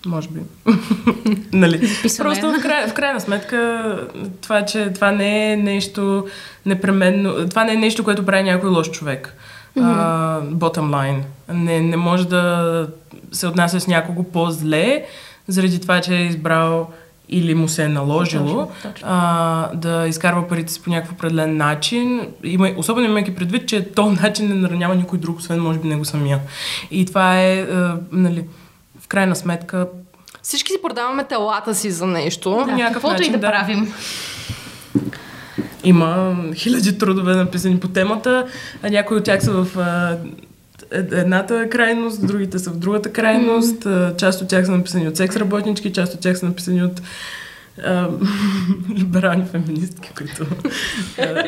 [0.05, 0.39] Може би.
[1.53, 1.87] нали?
[1.87, 2.29] Записваме.
[2.29, 3.99] Просто в, край, в крайна сметка
[4.41, 6.27] това, че това не е нещо
[6.65, 9.35] непременно, това не е нещо, което прави някой лош човек.
[9.77, 9.83] Mm-hmm.
[9.83, 11.21] Uh, bottom line.
[11.53, 12.87] Не, не може да
[13.31, 15.05] се отнася с някого по-зле,
[15.47, 16.89] заради това, че е избрал
[17.29, 19.07] или му се е наложило Точно, точно.
[19.11, 22.27] а, да изкарва парите си по някакъв определен начин.
[22.43, 26.05] Има, особено имайки предвид, че този начин не наранява никой друг, освен може би него
[26.05, 26.39] самия.
[26.91, 28.43] И това е, а, нали,
[29.11, 29.87] крайна сметка,
[30.41, 32.49] Всички си продаваме телата си за нещо.
[32.49, 33.47] Да, някакъв каквото начин, и да, да.
[33.47, 33.93] правим.
[35.83, 38.47] Има хиляди трудове написани по темата,
[38.83, 40.17] а някои от тях са в а,
[40.91, 43.85] ед- едната крайност, другите са в другата крайност.
[43.85, 47.01] А, част от тях са написани от секс работнички, част от тях са написани от
[47.85, 48.09] а,
[48.97, 50.45] либерални феминистки, които...
[51.19, 51.43] а,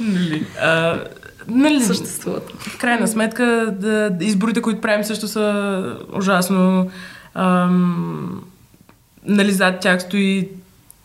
[0.00, 1.00] нали, а,
[1.50, 2.50] нали, Съществуват.
[2.58, 6.90] в крайна сметка, да, изборите, които правим, също са ужасно.
[7.34, 8.42] Ам,
[9.24, 10.48] нали, зад тях стои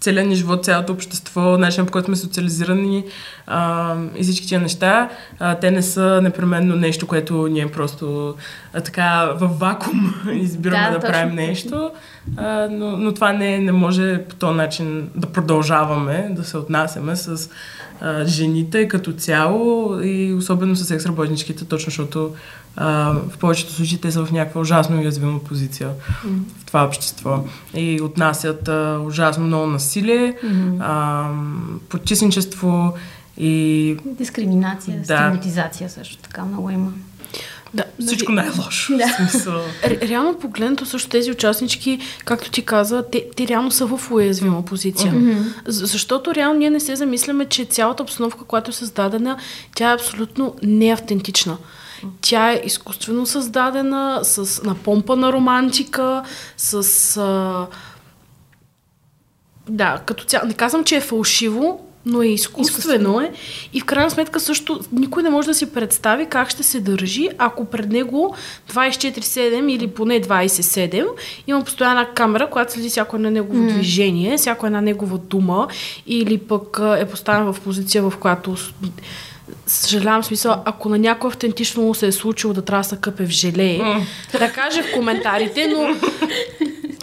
[0.03, 3.03] целият ни живот, цялото общество, начинът по който сме социализирани
[3.47, 8.35] а, и всички тия неща, а, те не са непременно нещо, което ние просто
[8.73, 11.11] а, така в вакуум избираме Да, да, точно.
[11.11, 11.91] правим нещо,
[12.37, 17.15] а, но, но това не, не може по този начин да продължаваме да се отнасяме
[17.15, 17.49] с
[18.01, 22.33] а, жените като цяло и особено с секс-работничките, точно защото
[22.75, 22.87] а,
[23.29, 25.89] в повечето случаи те са в някаква ужасно уязвима позиция
[26.59, 30.35] в това общество и отнасят а, ужасно много насилие,
[30.79, 31.27] а,
[31.89, 32.93] потисничество
[33.37, 35.03] и Дискриминация, Да.
[35.03, 36.91] стигматизация също така много има.
[37.73, 38.97] Да, всичко нали, най-лошо.
[38.97, 39.07] Да.
[39.09, 39.53] Смисъл.
[39.83, 44.65] ре- реално погледнато също тези участнички, както ти каза, те, те реално са в уязвима
[44.65, 45.13] позиция.
[45.65, 49.37] За- Защото реално ние не се замисляме, че цялата обстановка, която е създадена,
[49.75, 51.57] тя е абсолютно неавтентична.
[52.21, 56.23] Тя е изкуствено създадена, с напомпана романтика,
[56.57, 57.17] с...
[57.17, 57.67] А...
[59.69, 60.47] Да, като цяло.
[60.47, 63.31] Не казвам, че е фалшиво, но е изкуствено е.
[63.73, 67.29] И в крайна сметка също никой не може да си представи как ще се държи,
[67.37, 68.35] ако пред него
[68.73, 71.07] 24-7 или поне 27
[71.47, 73.73] има постоянна камера, която следи всяко едно негово mm.
[73.73, 75.67] движение, всяко една негова дума
[76.07, 78.57] или пък е поставен в позиция, в която
[79.67, 83.25] Съжалявам смисъл, ако на някой автентично му се е случило да трябва да се къпе
[83.25, 83.79] в желе,
[84.39, 85.95] да каже в коментарите, но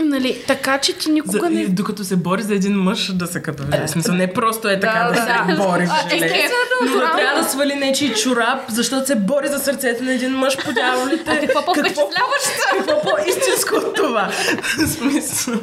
[0.04, 1.68] нали, така че ти За, никога и не...
[1.68, 5.04] докато се бори за един мъж да се къпе в смисъл, не просто е така
[5.04, 5.62] да, да, се да.
[5.66, 6.48] бори в желе.
[6.84, 10.64] Но да трябва да свали нечи чорап, защото се бори за сърцето на един мъж
[10.64, 11.40] по дяволите.
[11.40, 12.50] Какво по-впечатляващо?
[12.78, 14.30] Какво по-истинско от това?
[14.86, 15.60] Смисъл.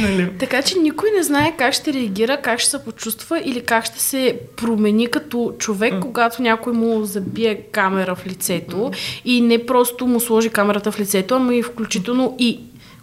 [0.00, 0.30] Нали?
[0.38, 4.00] Така че никой не знае как ще реагира, как ще се почувства или как ще
[4.00, 8.90] се промени като човек, когато някой му забие камера в лицето
[9.24, 12.60] и не просто му сложи камерата в лицето, ами и включително и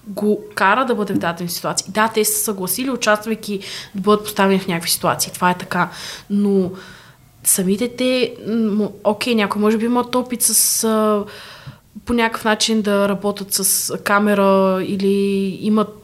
[0.08, 1.92] го кара да бъде в дадени ситуации.
[1.92, 3.60] Да, те са съгласили, участвайки
[3.96, 5.32] да бъдат поставени в някакви ситуации.
[5.34, 5.90] Това е така.
[6.30, 6.72] Но
[7.44, 8.36] самите те,
[9.04, 11.24] окей, някой може би имат опит с а,
[12.06, 16.02] по някакъв начин да работят с камера или имат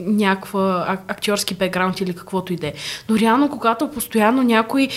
[0.00, 2.72] някаква ак- актьорски бекграунд или каквото и да е.
[3.08, 4.88] Но реално, когато постоянно някой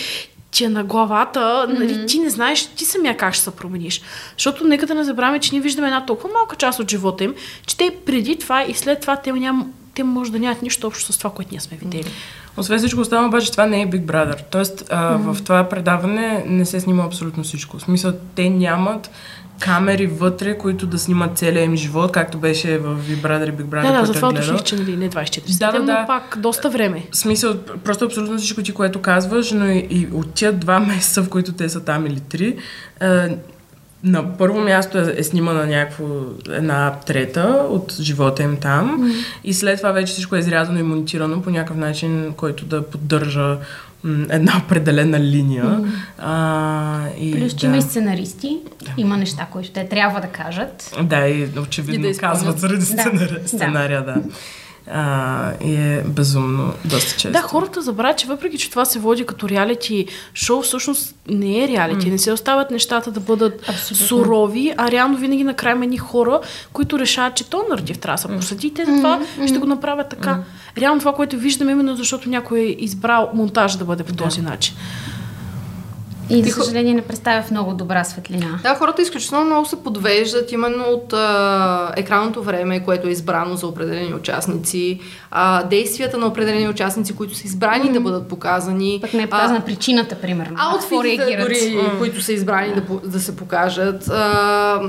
[0.54, 1.78] ти е на главата, mm-hmm.
[1.78, 4.00] нали, ти не знаеш ти самия как ще се промениш.
[4.36, 7.34] Защото нека да не забравяме, че ние виждаме една толкова малка част от живота им,
[7.66, 11.12] че те преди това и след това те, ням, те може да нямат нищо общо
[11.12, 12.10] с това, което ние сме видели.
[12.56, 14.42] Освен всичко останало, обаче това не е Big Brother.
[14.50, 17.78] Тоест, а, в това предаване не се снима абсолютно всичко.
[17.78, 19.10] В смисъл, те нямат
[19.60, 23.64] камери вътре, които да снимат целия им живот, както беше в Big Brother и Big
[23.64, 26.04] Brother, Да, да, затова е уточних, че нали, не 24 Да, да, да.
[26.06, 27.06] пак доста време.
[27.10, 31.22] В смисъл, просто абсолютно всичко ти, което казваш, но и, и от тия два месеца,
[31.22, 32.56] в които те са там или три,
[33.00, 33.36] е,
[34.04, 36.04] на първо място е, е снимана някакво
[36.48, 39.24] една трета от живота им там mm.
[39.44, 43.56] и след това вече всичко е изрязано и монтирано по някакъв начин, който да поддържа
[44.30, 45.64] една определена линия.
[45.64, 45.88] Mm.
[46.18, 47.66] А, и, Плюс, че да.
[47.66, 48.58] има и сценаристи,
[48.96, 50.96] има неща, които те трябва да кажат.
[51.02, 53.48] Да, и очевидно И да да казват заради Да.
[53.48, 54.16] сценария, Да.
[54.86, 54.92] Да.
[54.92, 57.30] А, и е безумно, доста често.
[57.30, 61.68] Да, хората забравят, че въпреки, че това се води като реалити шоу, всъщност не е
[61.68, 62.06] реалити.
[62.06, 62.10] Mm.
[62.10, 64.06] Не се остават нещата да бъдат Абсолютно.
[64.06, 66.40] сурови, а реално винаги накрая има едни хора,
[66.72, 70.08] които решават, че то наратив трябва да се посади и те затова ще го направят
[70.08, 70.38] така.
[70.78, 74.74] Реално това, което виждаме, именно защото някой е избрал монтаж да бъде по този начин.
[76.30, 78.60] И, за съжаление, не представя в много добра светлина.
[78.62, 83.66] Да, хората изключително много се подвеждат именно от а, екранното време, което е избрано за
[83.66, 88.98] определени участници, а, действията на определени участници, които са избрани да бъдат показани.
[89.00, 90.56] Пък не е показана причината, примерно.
[90.58, 91.44] Аутфитите реагират.
[91.44, 94.08] дори, които са избрани да, по- да се покажат.
[94.08, 94.80] А,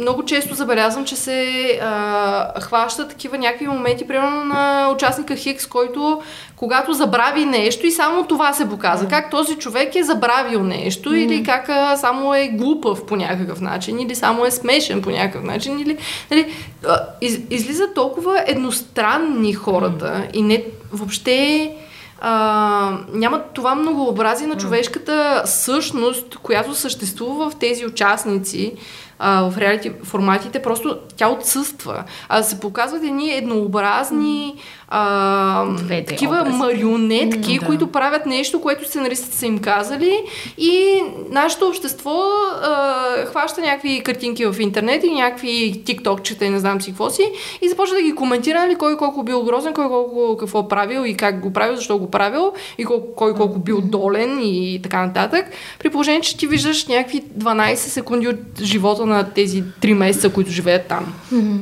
[0.00, 6.22] много често забелязвам, че се а, хващат такива някакви моменти, примерно на участника Хикс, който
[6.56, 9.08] когато забрави нещо и само това се показва.
[9.08, 14.00] Как този човек е забравил нещо или как а, само е глупав по някакъв начин
[14.00, 15.80] или само е смешен по някакъв начин.
[15.80, 15.98] Или,
[16.30, 16.54] нали,
[16.88, 21.72] а, из, излизат толкова едностранни хората и не въобще
[22.20, 28.74] а, няма това многообразие на човешката същност, която съществува в тези участници
[29.22, 32.04] а, в реалити форматите, просто тя отсъства.
[32.28, 34.54] А се показват едни еднообразни
[34.88, 36.56] а, Двете такива образи.
[36.56, 37.66] марионетки, да.
[37.66, 40.22] които правят нещо, което сценаристите са им казали
[40.58, 42.22] и нашето общество
[42.62, 42.94] а,
[43.26, 47.32] хваща някакви картинки в интернет и някакви тиктокчета и не знам си какво си
[47.62, 51.16] и започва да ги коментира, нали, кой колко бил грозен, кой колко какво правил и
[51.16, 55.46] как го правил, защо го правил и кой, кой колко бил долен и така нататък.
[55.78, 60.50] При положение, че ти виждаш някакви 12 секунди от живота на тези 3 месеца, които
[60.50, 61.14] живеят там.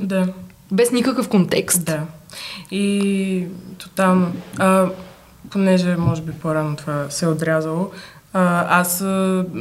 [0.02, 0.28] Да.
[0.72, 1.84] Без никакъв контекст.
[1.84, 2.00] Да.
[2.70, 3.46] И
[3.78, 4.32] тотално.
[4.58, 4.88] А,
[5.50, 7.90] понеже, може би, по-рано това се е отрязало,
[8.32, 8.98] аз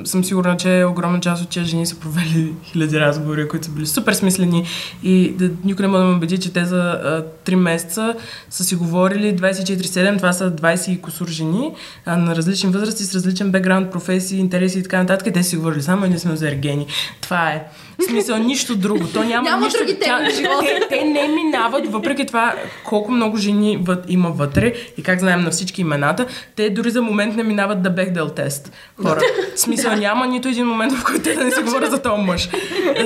[0.03, 3.85] съм сигурна, че огромна част от тези жени са провели хиляди разговори, които са били
[3.85, 4.65] супер смислени
[5.03, 8.15] и да, никой не може да ме убеди, че те за а, 3 месеца
[8.49, 11.73] са си говорили 24-7, това са 20 и косур жени
[12.05, 15.27] а, на различни възрасти, с различен бекграунд, професии, интереси и така нататък.
[15.27, 16.87] И те си говорили само единствено за ергени.
[17.21, 17.67] Това е.
[17.99, 19.07] В смисъл, нищо друго.
[19.13, 19.79] То няма, Няма нищо.
[19.79, 19.97] други
[20.35, 20.59] живота.
[20.61, 25.41] те, те не минават, въпреки това колко много жени въд, има вътре и как знаем
[25.41, 26.25] на всички имената,
[26.55, 28.71] те дори за момент не минават да Бехдел тест.
[29.01, 29.21] Хора.
[29.55, 32.21] В смисъл няма нито един момент, в който те да не си говорят за този
[32.21, 32.49] мъж.
[32.95, 33.05] Е,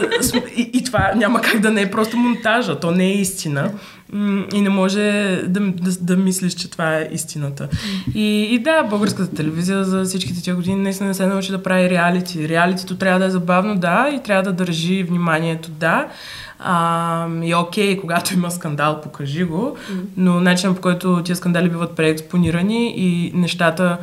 [0.57, 2.79] И, и това няма как да не е просто монтажа.
[2.79, 3.71] То не е истина.
[4.53, 5.01] И не може
[5.47, 7.67] да, да, да мислиш, че това е истината.
[8.15, 11.89] И, и да, българската телевизия за всичките тия години наистина не се научи да прави
[11.89, 12.49] реалити.
[12.49, 16.07] Реалитито трябва да е забавно, да, и трябва да държи вниманието, да.
[16.59, 19.77] А, и окей, когато има скандал, покажи го,
[20.17, 23.97] но начинът по който тия скандали биват преекспонирани и нещата,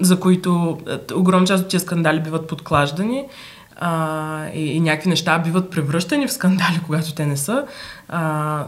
[0.00, 3.24] за които е, огромна част от тия скандали биват подклаждани
[3.76, 7.64] а, и, и някакви неща биват превръщани в скандали, когато те не са.
[8.08, 8.64] А,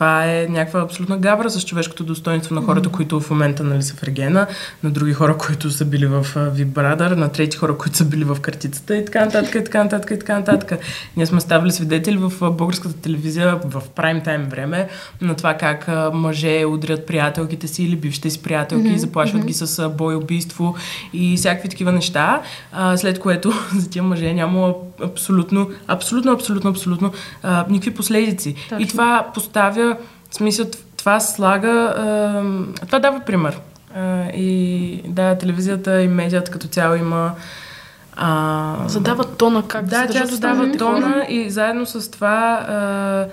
[0.00, 3.94] това е някаква абсолютна гавра с човешкото достоинство на хората, които в момента нали, са
[3.94, 4.46] в Ергена,
[4.82, 8.40] на други хора, които са били в Вибрадър, на трети хора, които са били в
[8.40, 10.80] картицата и така нататък, и така нататък, и така нататък.
[11.16, 14.88] Ние сме ставали свидетели в българската телевизия в прайм тайм време
[15.20, 19.88] на това как мъже удрят приятелките си или бившите си приятелки и заплашват ги с
[19.88, 20.74] бой, убийство
[21.12, 22.42] и всякакви такива неща,
[22.72, 24.74] а, след което за тия мъже няма
[25.04, 28.54] абсолютно, абсолютно, абсолютно, абсолютно а, никакви последици.
[28.68, 28.84] Точно.
[28.84, 29.89] И това поставя,
[30.30, 30.66] в смисъл,
[30.96, 32.42] това слага, а,
[32.86, 33.60] това дава пример.
[33.94, 37.32] А, и да, телевизията и медиата като цяло има
[38.16, 43.26] а, Задава тона как да, се тя държат задава тона и заедно с това а,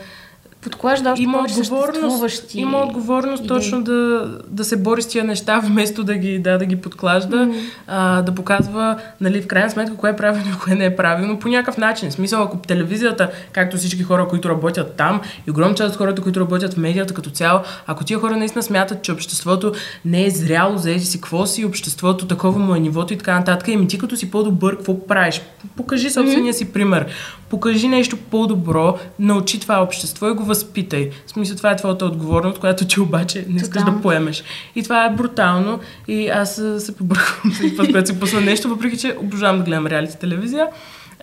[0.70, 3.48] Подклажда още има отговорност, има отговорност идеи.
[3.48, 7.36] точно да, да се бори с тия неща, вместо да ги, да, да ги подклажда,
[7.36, 7.60] mm.
[7.88, 11.40] а, да показва, нали, в крайна сметка, кое е правилно и кое не е правилно,
[11.40, 12.10] по някакъв начин.
[12.10, 16.22] В смисъл, ако телевизията, както всички хора, които работят там, и огромна част от хората,
[16.22, 19.72] които работят в медията като цяло, ако тия хора наистина смятат, че обществото
[20.06, 23.40] не е зряло, за еди си какво си, обществото такова му е нивото и така
[23.40, 25.42] нататък, еми ти като си по-добър, какво правиш?
[25.78, 27.06] Покажи собствения си пример.
[27.50, 31.10] Покажи нещо по-добро, научи това общество и го възпитай.
[31.28, 34.44] В смисъл, това е твоята отговорност, която ти обаче не искаш да поемеш.
[34.76, 35.80] И това е брутално.
[36.08, 39.88] И аз се побърквам това, с което си пусна нещо, въпреки че обожавам да гледам
[39.88, 40.68] реалити телевизия.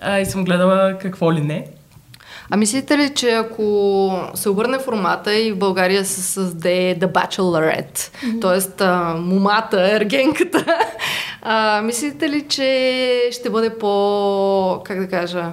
[0.01, 1.67] А, и съм гледала какво ли не.
[2.51, 7.99] А мислите ли, че ако се обърне формата и в България се създаде The Bachelorette,
[7.99, 8.77] mm-hmm.
[8.77, 8.89] т.е.
[9.21, 10.65] момата, ергенката,
[11.43, 15.53] а, мислите ли, че ще бъде по, как да кажа,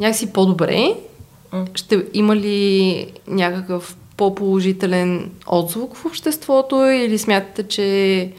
[0.00, 0.94] някакси по-добре?
[1.74, 8.30] Ще има ли някакъв по-положителен отзвук в обществото или смятате, че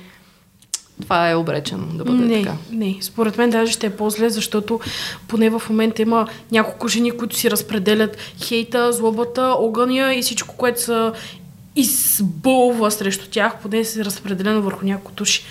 [1.01, 2.55] това е обречено да бъде Не, така?
[2.71, 2.97] не.
[3.01, 4.79] Според мен даже ще е по-зле, защото
[5.27, 10.81] поне в момента има няколко жени, които си разпределят хейта, злобата, огъня и всичко, което
[10.81, 11.11] се
[11.75, 15.43] избълва срещу тях, поне се разпределено върху няколко души.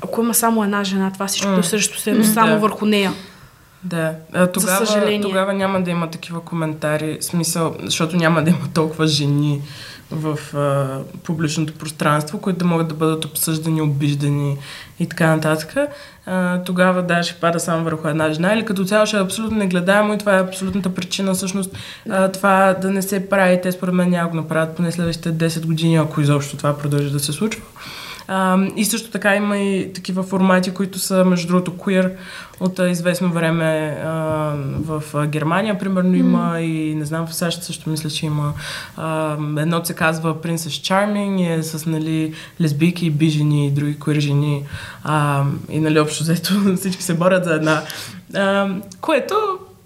[0.00, 2.58] Ако има само една жена, това всичко е срещу се, но само Да.
[2.58, 3.12] върху нея.
[3.84, 5.20] Да, а, тогава, съжаление.
[5.20, 9.62] тогава няма да има такива коментари, смисъл, защото няма да има толкова жени
[10.10, 14.56] в а, публичното пространство, които да могат да бъдат обсъждани, обиждани
[15.00, 15.76] и така нататък.
[16.26, 19.58] А, тогава да, ще пада само върху една жена или като цяло ще е абсолютно
[19.58, 21.76] негледаемо и това е абсолютната причина всъщност
[22.10, 23.60] а, това да не се прави.
[23.62, 27.20] Те според мен няма го направят поне следващите 10 години, ако изобщо това продължи да
[27.20, 27.62] се случва.
[28.28, 32.12] А, и също така има и такива формати, които са, между другото, queer
[32.60, 34.10] от а, известно време а,
[34.78, 38.52] в а, Германия, примерно, има и не знам, в САЩ също мисля, че има.
[38.96, 44.64] А, едно се казва Princess Charming, е с нали, лесбийки, бижени и други queer жени.
[45.04, 47.82] А, и нали, общо взето всички се борят за една.
[48.34, 48.68] А,
[49.00, 49.34] което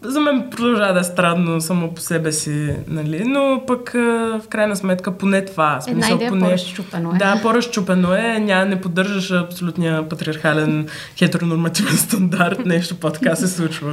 [0.02, 3.24] за мен продължава да е странно само по себе си, нали?
[3.24, 5.80] но пък в крайна сметка поне това.
[5.80, 7.14] в Една смисъл, идея поне- по-разчупено е.
[7.18, 10.86] Да, по-разчупено е, няма, не поддържаш абсолютния патриархален
[11.16, 13.92] хетеронормативен стандарт, нещо по-така се случва.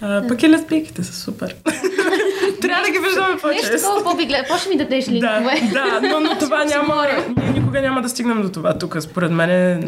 [0.00, 1.54] А, пък и лесбийките са супер.
[2.60, 3.76] Трябва да ги виждаме Нещо по-често.
[3.78, 4.44] такова по-би гледа.
[4.48, 5.70] После ми дадеш Да, линкове.
[5.72, 7.06] да, но, но това няма.
[7.36, 8.96] Ние никога няма да стигнем до това тук.
[9.00, 9.80] Според мен е.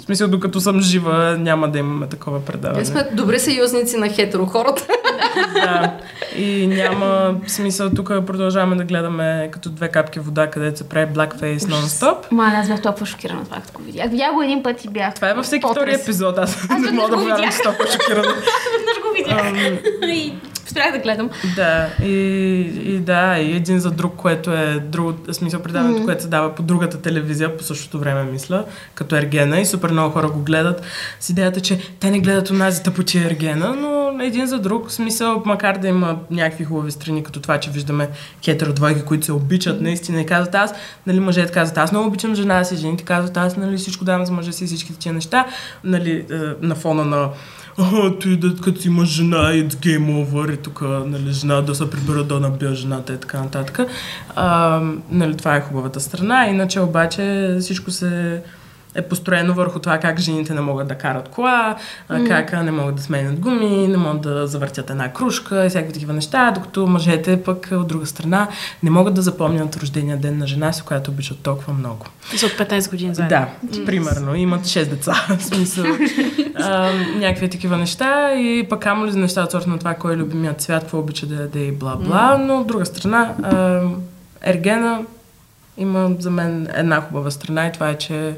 [0.00, 2.78] В смисъл, докато съм жива, няма да имаме такова предаване.
[2.78, 4.86] Ние сме добри съюзници на хетеро хората.
[5.54, 5.92] Да.
[6.36, 11.58] И няма смисъл тук продължаваме да гледаме като две капки вода, където се прави blackface
[11.58, 12.16] нон-стоп.
[12.30, 14.10] Маля, аз бях толкова шокирана това, като го видях.
[14.10, 15.14] Видях го един път и бях.
[15.14, 16.38] Това е във всеки втори епизод.
[16.38, 18.28] Аз не веднъж мога да го повярвам, че толкова шокирана.
[18.76, 19.46] Веднъж го видях.
[19.46, 21.30] Ам, Спрях да гледам.
[21.56, 22.12] Да, и,
[22.84, 26.04] и да, и един за друг, което е друг, в смисъл предаването, mm-hmm.
[26.04, 30.12] което се дава по другата телевизия по същото време, мисля, като Ергена и супер много
[30.12, 30.82] хора го гледат
[31.20, 35.78] с идеята, че те не гледат онази тъпочи Ергена, но един за друг, смисъл, макар
[35.78, 38.08] да има някакви хубави страни, като това, че виждаме
[38.44, 40.74] хетеро двойки, които се обичат наистина и казват аз,
[41.06, 44.32] нали, мъжете казват аз много обичам жена си, жените казват аз, нали, всичко давам за
[44.32, 45.46] мъжа си и всичките тия неща,
[45.84, 47.28] нали, е, на фона на
[48.20, 52.24] той да като има жена, it's game over и тук, нали, жена да се прибера
[52.24, 53.80] да набия жената и така нататък.
[54.36, 58.42] А, нали, това е хубавата страна, иначе обаче всичко се
[58.94, 61.76] е построено върху това как жените не могат да карат кола,
[62.10, 62.28] mm.
[62.28, 66.12] как не могат да сменят гуми, не могат да завъртят една кружка и всякакви такива
[66.12, 68.48] неща, докато мъжете пък от друга страна
[68.82, 72.06] не могат да запомнят рождения ден на жена си, която обичат толкова много.
[72.36, 73.46] За от 15 години заедно.
[73.62, 73.86] Да, mm.
[73.86, 74.34] примерно.
[74.34, 75.26] Имат 6 деца.
[75.38, 75.84] В смисъл.
[76.54, 80.16] а, някакви такива неща и пък амо ли за неща от на това, кой е
[80.16, 82.36] любимият цвят, какво обича да яде и бла-бла, mm.
[82.36, 83.80] но от друга страна а,
[84.42, 85.00] Ергена
[85.78, 88.36] има за мен една хубава страна и това е, че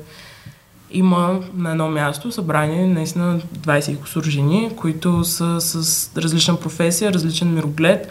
[0.92, 7.54] има на едно място събрани наистина 20 кусор жени, които са с различна професия, различен
[7.54, 8.10] мироглед,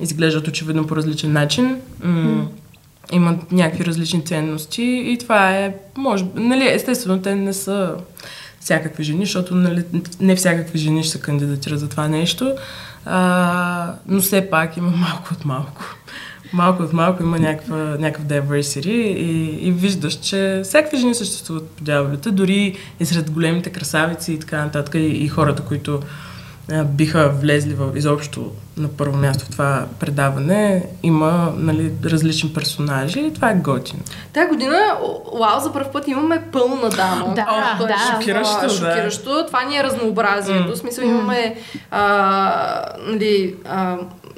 [0.00, 1.76] изглеждат очевидно по различен начин.
[2.04, 2.44] Mm.
[3.12, 7.94] Имат някакви различни ценности и това е, може нали, естествено, те не са
[8.60, 9.84] всякакви жени, защото нали,
[10.20, 12.54] не всякакви жени ще се кандидатират за това нещо,
[13.04, 15.97] а, но все пак има малко от малко
[16.52, 21.84] малко от малко има някаква, някакъв diversity и, и виждаш, че всякакви жени съществуват по
[21.84, 26.00] дяволите, дори и сред големите красавици и така нататък и, и хората, които
[26.84, 33.34] биха влезли в, изобщо на първо място в това предаване, има нали, различни персонажи и
[33.34, 34.02] това е готино.
[34.32, 34.76] Тая година,
[35.40, 37.34] вау, за първ път имаме пълна дама.
[37.34, 37.92] Да, О, да.
[37.92, 38.68] Е шокиращо, да.
[38.68, 39.44] шокиращо.
[39.46, 40.68] Това ни е разнообразието.
[40.68, 40.74] Mm.
[40.74, 41.56] В смисъл имаме
[41.90, 43.96] а, нали, а,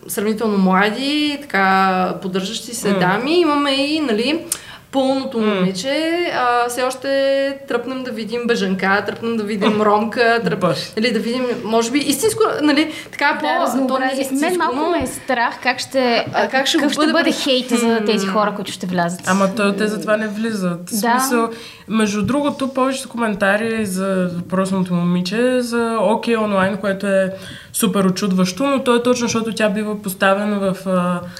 [0.09, 2.99] сравнително млади, така поддържащи се mm.
[2.99, 3.41] дами.
[3.41, 4.45] Имаме и, нали,
[4.93, 5.55] пълното mm.
[5.55, 6.16] момиче.
[6.34, 10.64] А, все още тръпнем да видим бежанка, тръпнем да видим ромка, тръп,
[10.97, 13.88] нали, да видим, може би, истинско, нали, така да, по...
[13.88, 17.12] То не е Мен малко ме е страх как ще, а, как ще, бъде, ще
[17.12, 19.20] бъде хейта за тези хора, които ще влязат.
[19.26, 20.84] Ама то, те за това не влизат.
[20.84, 20.97] Да.
[20.97, 21.49] Смисъл,
[21.88, 27.32] между другото, повечето коментари за въпросното момиче за OK онлайн, което е
[27.72, 30.76] супер очудващо, но то е точно, защото тя бива поставена в...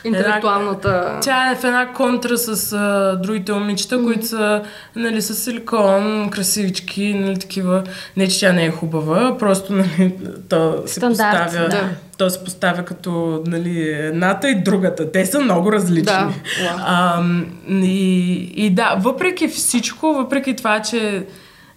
[0.05, 0.89] Интелектуалната...
[0.89, 4.05] Една, тя е в една контра с а, другите момичета, mm-hmm.
[4.05, 4.63] които са
[4.97, 7.85] нали, с силикон, красивички, нали, такива.
[8.17, 10.15] Не, че тя не е хубава, просто нали,
[10.49, 11.69] то се Стандарт, поставя...
[11.69, 11.89] Да.
[12.19, 15.13] То се поставя като нали, едната и другата.
[15.13, 16.05] Те са много различни.
[16.05, 16.33] Да.
[16.63, 16.75] Wow.
[16.79, 17.23] А,
[17.71, 18.33] и,
[18.67, 21.27] и да, въпреки всичко, въпреки това, че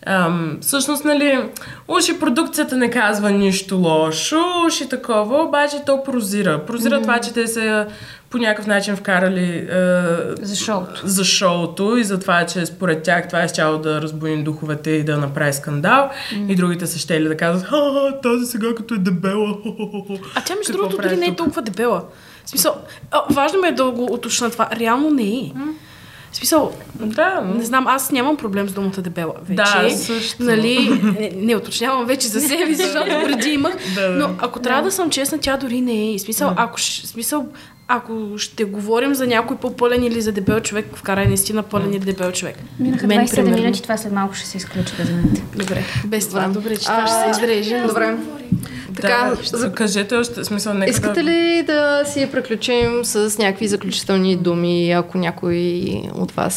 [0.06, 1.40] Ам, всъщност, нали,
[1.88, 4.38] уж и продукцията не казва нищо лошо,
[4.68, 6.66] уж и такова, обаче то прозира.
[6.66, 7.02] Прозира mm-hmm.
[7.02, 7.88] това, че те са
[8.30, 9.66] по някакъв начин вкарали е,
[10.42, 11.02] за, шоуто.
[11.04, 15.04] за шоуто и за това, че според тях това е щяло да разбуди духовете и
[15.04, 16.10] да направи скандал.
[16.10, 16.52] Mm-hmm.
[16.52, 17.78] И другите са щели да казват, ха,
[18.24, 19.58] тази сега като е дебела.
[20.36, 22.04] А тя, между другото, дори не е толкова дебела.
[22.46, 22.76] В смисъл,
[23.30, 24.70] важно ме е да го уточна това.
[24.80, 25.26] Реално не е.
[25.26, 25.74] Mm-hmm.
[26.34, 29.56] В смисъл, да, не знам, аз нямам проблем с думата дебела вече.
[29.82, 30.44] Да, също.
[30.44, 33.74] Нали, не, не уточнявам вече за себе си, защото преди имах.
[33.96, 34.18] Да, да.
[34.18, 34.88] Но ако трябва да.
[34.88, 36.20] да съм честна, тя дори не е.
[36.20, 36.56] Смисъл, да.
[36.58, 37.48] ако, смисъл,
[37.88, 42.32] ако ще говорим за някой по-пълен или за дебел човек, вкарай наистина пълен или дебел
[42.32, 42.56] човек.
[42.80, 45.44] Минаха 27 минути, това след малко ще се изключи да знаете.
[45.56, 46.48] Добре, без това.
[46.48, 47.84] Добре, че това ще се изреже.
[47.88, 48.18] Добре.
[48.96, 49.74] Така, да, за...
[49.74, 51.24] кажете още, смисъл, нека Искате да...
[51.24, 56.56] ли да си приключим с някакви заключителни думи, ако някой от вас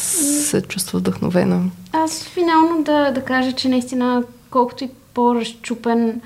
[0.51, 1.63] се чувства вдъхновена?
[1.93, 6.21] Аз финално да, да кажа, че наистина колкото и по-разчупен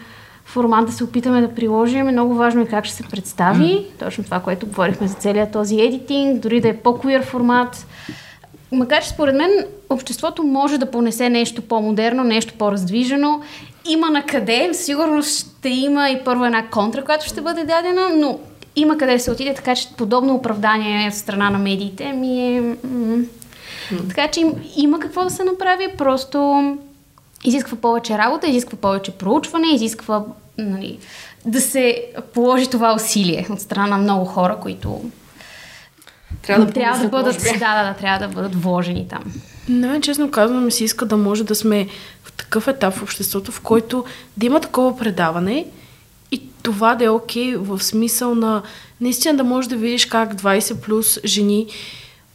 [0.51, 2.09] формат да се опитаме да приложим.
[2.09, 3.65] Е много важно и как ще се представи.
[3.65, 3.85] Mm.
[3.99, 7.87] Точно това, което говорихме за целият този едитинг, дори да е по-куир формат.
[8.73, 9.51] Макар че според мен
[9.91, 13.41] обществото може да понесе нещо по-модерно, нещо по-раздвижено.
[13.89, 18.39] Има на къде, сигурно ще има и първо една контра, която ще бъде дадена, но
[18.77, 22.77] има къде да се отиде, така че подобно оправдание от страна на медиите ми е...
[24.09, 26.39] Така че им, има какво да се направи, просто
[27.45, 30.25] изисква повече работа, изисква повече проучване, изисква
[30.59, 30.99] нали,
[31.47, 35.11] да се положи това усилие от страна на много хора, които
[36.43, 39.25] трябва да, трябва да бъдат, да, да, да, трябва да бъдат вложени там.
[39.69, 41.89] Не, честно казвам, ми се иска да може да сме
[42.25, 44.05] в такъв етап в обществото, в който
[44.37, 45.67] да има такова предаване
[46.33, 48.63] и това да е окей okay, в смисъл на
[49.01, 51.67] наистина да можеш да видиш как 20 плюс жени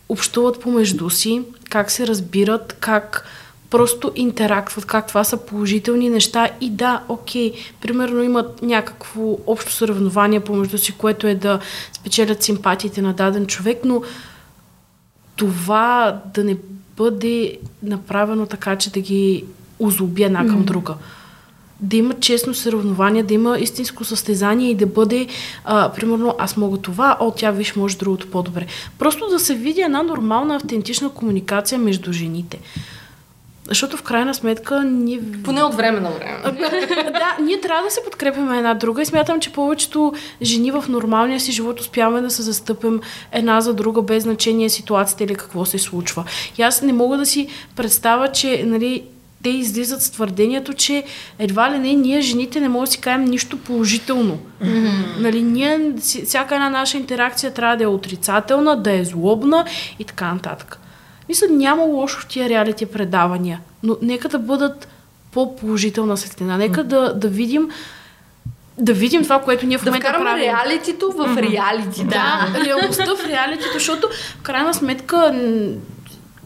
[0.09, 3.25] общуват помежду си, как се разбират, как
[3.69, 10.39] просто интерактват, как това са положителни неща и да, окей, примерно имат някакво общо съревнование
[10.39, 11.59] помежду си, което е да
[11.93, 14.01] спечелят симпатиите на даден човек, но
[15.35, 16.57] това да не
[16.97, 19.45] бъде направено така, че да ги
[19.79, 20.93] озлоби една към друга.
[21.79, 25.27] Да има честно съревнование, да има истинско състезание и да бъде,
[25.65, 28.65] а, примерно, аз мога това, о, тя виж, може другото по-добре.
[28.99, 32.59] Просто да се види една нормална, автентична комуникация между жените.
[33.69, 35.19] Защото в крайна сметка ние...
[35.43, 36.37] Поне от време на време.
[37.11, 41.39] да, ние трябва да се подкрепяме една друга и смятам, че повечето жени в нормалния
[41.39, 43.01] си живот успяваме да се застъпим
[43.31, 46.23] една за друга, без значение ситуацията или какво се случва.
[46.57, 49.03] И аз не мога да си представя, че нали,
[49.43, 51.03] те излизат с твърдението, че
[51.39, 54.39] едва ли не ние жените не можем да си кажем нищо положително.
[54.63, 55.19] Mm-hmm.
[55.19, 55.93] Нали, ние,
[56.25, 59.65] всяка една наша интеракция трябва да е отрицателна, да е злобна
[59.99, 60.79] и така нататък.
[61.29, 64.87] Мисля, няма лошо в тия реалити предавания, но нека да бъдат
[65.31, 66.57] по-положителна светлина.
[66.57, 67.69] Нека да, да видим
[68.77, 70.43] да видим това, което ние в момента да правим.
[70.43, 71.51] реалитито в mm-hmm.
[71.51, 72.03] реалити.
[72.03, 74.07] Да, реалността в реалитито, защото
[74.39, 75.31] в крайна сметка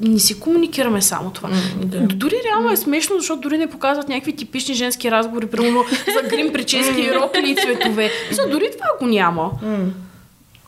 [0.01, 1.49] не си комуникираме само това.
[1.49, 1.99] Mm, да.
[1.99, 6.53] Дори реално е смешно, защото дори не показват някакви типични женски разговори, примерно за грим,
[6.53, 8.11] прически, рокли и цветове.
[8.29, 9.51] Мисля, дори това го няма.
[9.63, 9.89] Mm.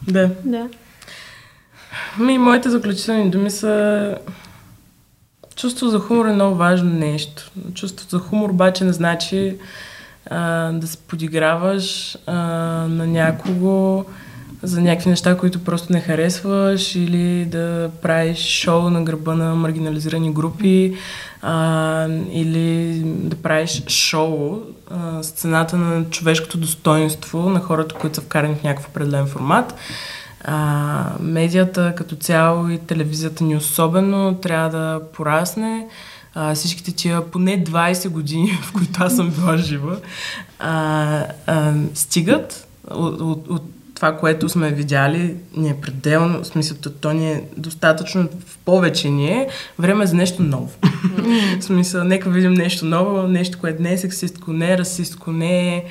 [0.08, 0.30] Да.
[0.46, 0.68] Да.
[2.20, 4.18] Ми, моите заключителни думи са
[5.56, 7.52] чувство за хумор е много важно нещо.
[7.74, 9.58] Чувство за хумор обаче не значи
[10.30, 12.34] а, да се подиграваш а,
[12.88, 14.06] на някого
[14.64, 20.34] за някакви неща, които просто не харесваш или да правиш шоу на гърба на маргинализирани
[20.34, 20.96] групи
[21.42, 24.60] а, или да правиш шоу
[24.92, 29.76] а, с цената на човешкото достоинство на хората, които са вкарани в някакъв определен формат.
[30.44, 35.88] А, медията като цяло и телевизията ни особено трябва да порасне.
[36.36, 39.98] А, всичките тия поне 20 години, в които аз съм била жива,
[40.60, 43.64] а, а, стигат от, от, от
[44.02, 49.10] това, което сме видяли, ни е пределно, в смисъл, то ни е достатъчно в повече
[49.10, 49.48] ни е
[49.80, 50.70] време за нещо ново.
[51.60, 55.76] в смисъл, нека видим нещо ново, нещо, което не е сексистко, не е расистко, не
[55.76, 55.84] е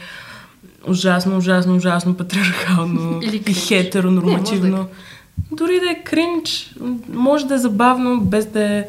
[0.88, 4.76] ужасно, ужасно, ужасно патриархално Или и хетеронормативно.
[4.76, 4.86] Не, да е.
[5.52, 6.74] Дори да е кринч,
[7.12, 8.84] може да е забавно, без да е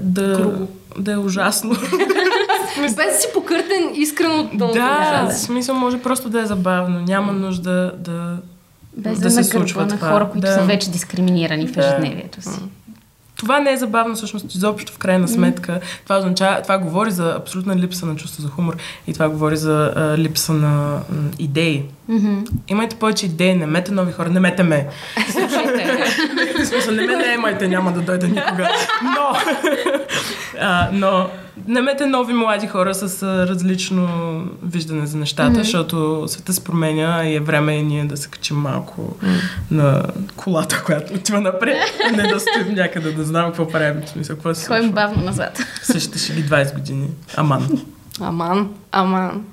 [0.00, 0.58] да,
[0.98, 1.70] да е ужасно.
[2.80, 7.00] без да си покъртен искрено да, да, в смисъл може просто да е забавно.
[7.00, 8.36] Няма нужда да
[8.96, 10.10] без да, да се случва на това.
[10.10, 10.54] хора, които да.
[10.54, 12.60] са вече дискриминирани в ежедневието си.
[13.38, 15.80] Това не е забавно всъщност изобщо в крайна сметка.
[16.04, 18.76] Това означава, това говори за абсолютна липса на чувство за хумор
[19.06, 21.84] и това говори за а, липса на м, идеи.
[22.10, 22.50] Mm-hmm.
[22.68, 24.88] Имайте повече идеи, не мете нови хора, не мете ме.
[25.30, 26.04] Слушайте.
[26.64, 28.70] смисъл, не ме не имайте, няма да дойда никога.
[29.02, 29.36] Но,
[30.60, 31.28] а, но
[31.66, 34.08] Намете нови млади хора с различно
[34.62, 35.62] виждане за нещата, mm-hmm.
[35.62, 39.40] защото света се променя и е време и ние да се качим малко mm-hmm.
[39.70, 40.02] на
[40.36, 41.76] колата, която отива напред,
[42.08, 44.02] а не да стоим някъде да знам какво правим.
[44.06, 45.58] В смисъл, какво се Ходим бавно назад.
[45.82, 47.08] Същите ще ги 20 години.
[47.36, 47.68] Аман.
[48.20, 49.44] Аман, аман.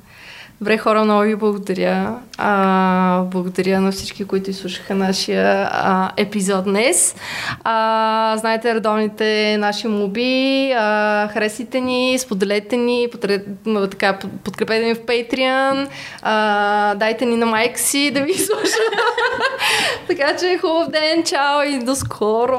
[0.62, 2.20] Добре, хора, много ви благодаря.
[2.38, 7.16] А, благодаря на всички, които изслушаха нашия а, епизод днес.
[7.64, 10.72] А, знаете редовните наши моби.
[10.72, 13.46] А, харесайте ни, споделете ни, подред,
[13.92, 15.88] така, подкрепете ни в Patreon.
[16.22, 18.84] А, дайте ни на майка си да ви слуша.
[20.08, 22.58] така че хубав ден, чао и до скоро!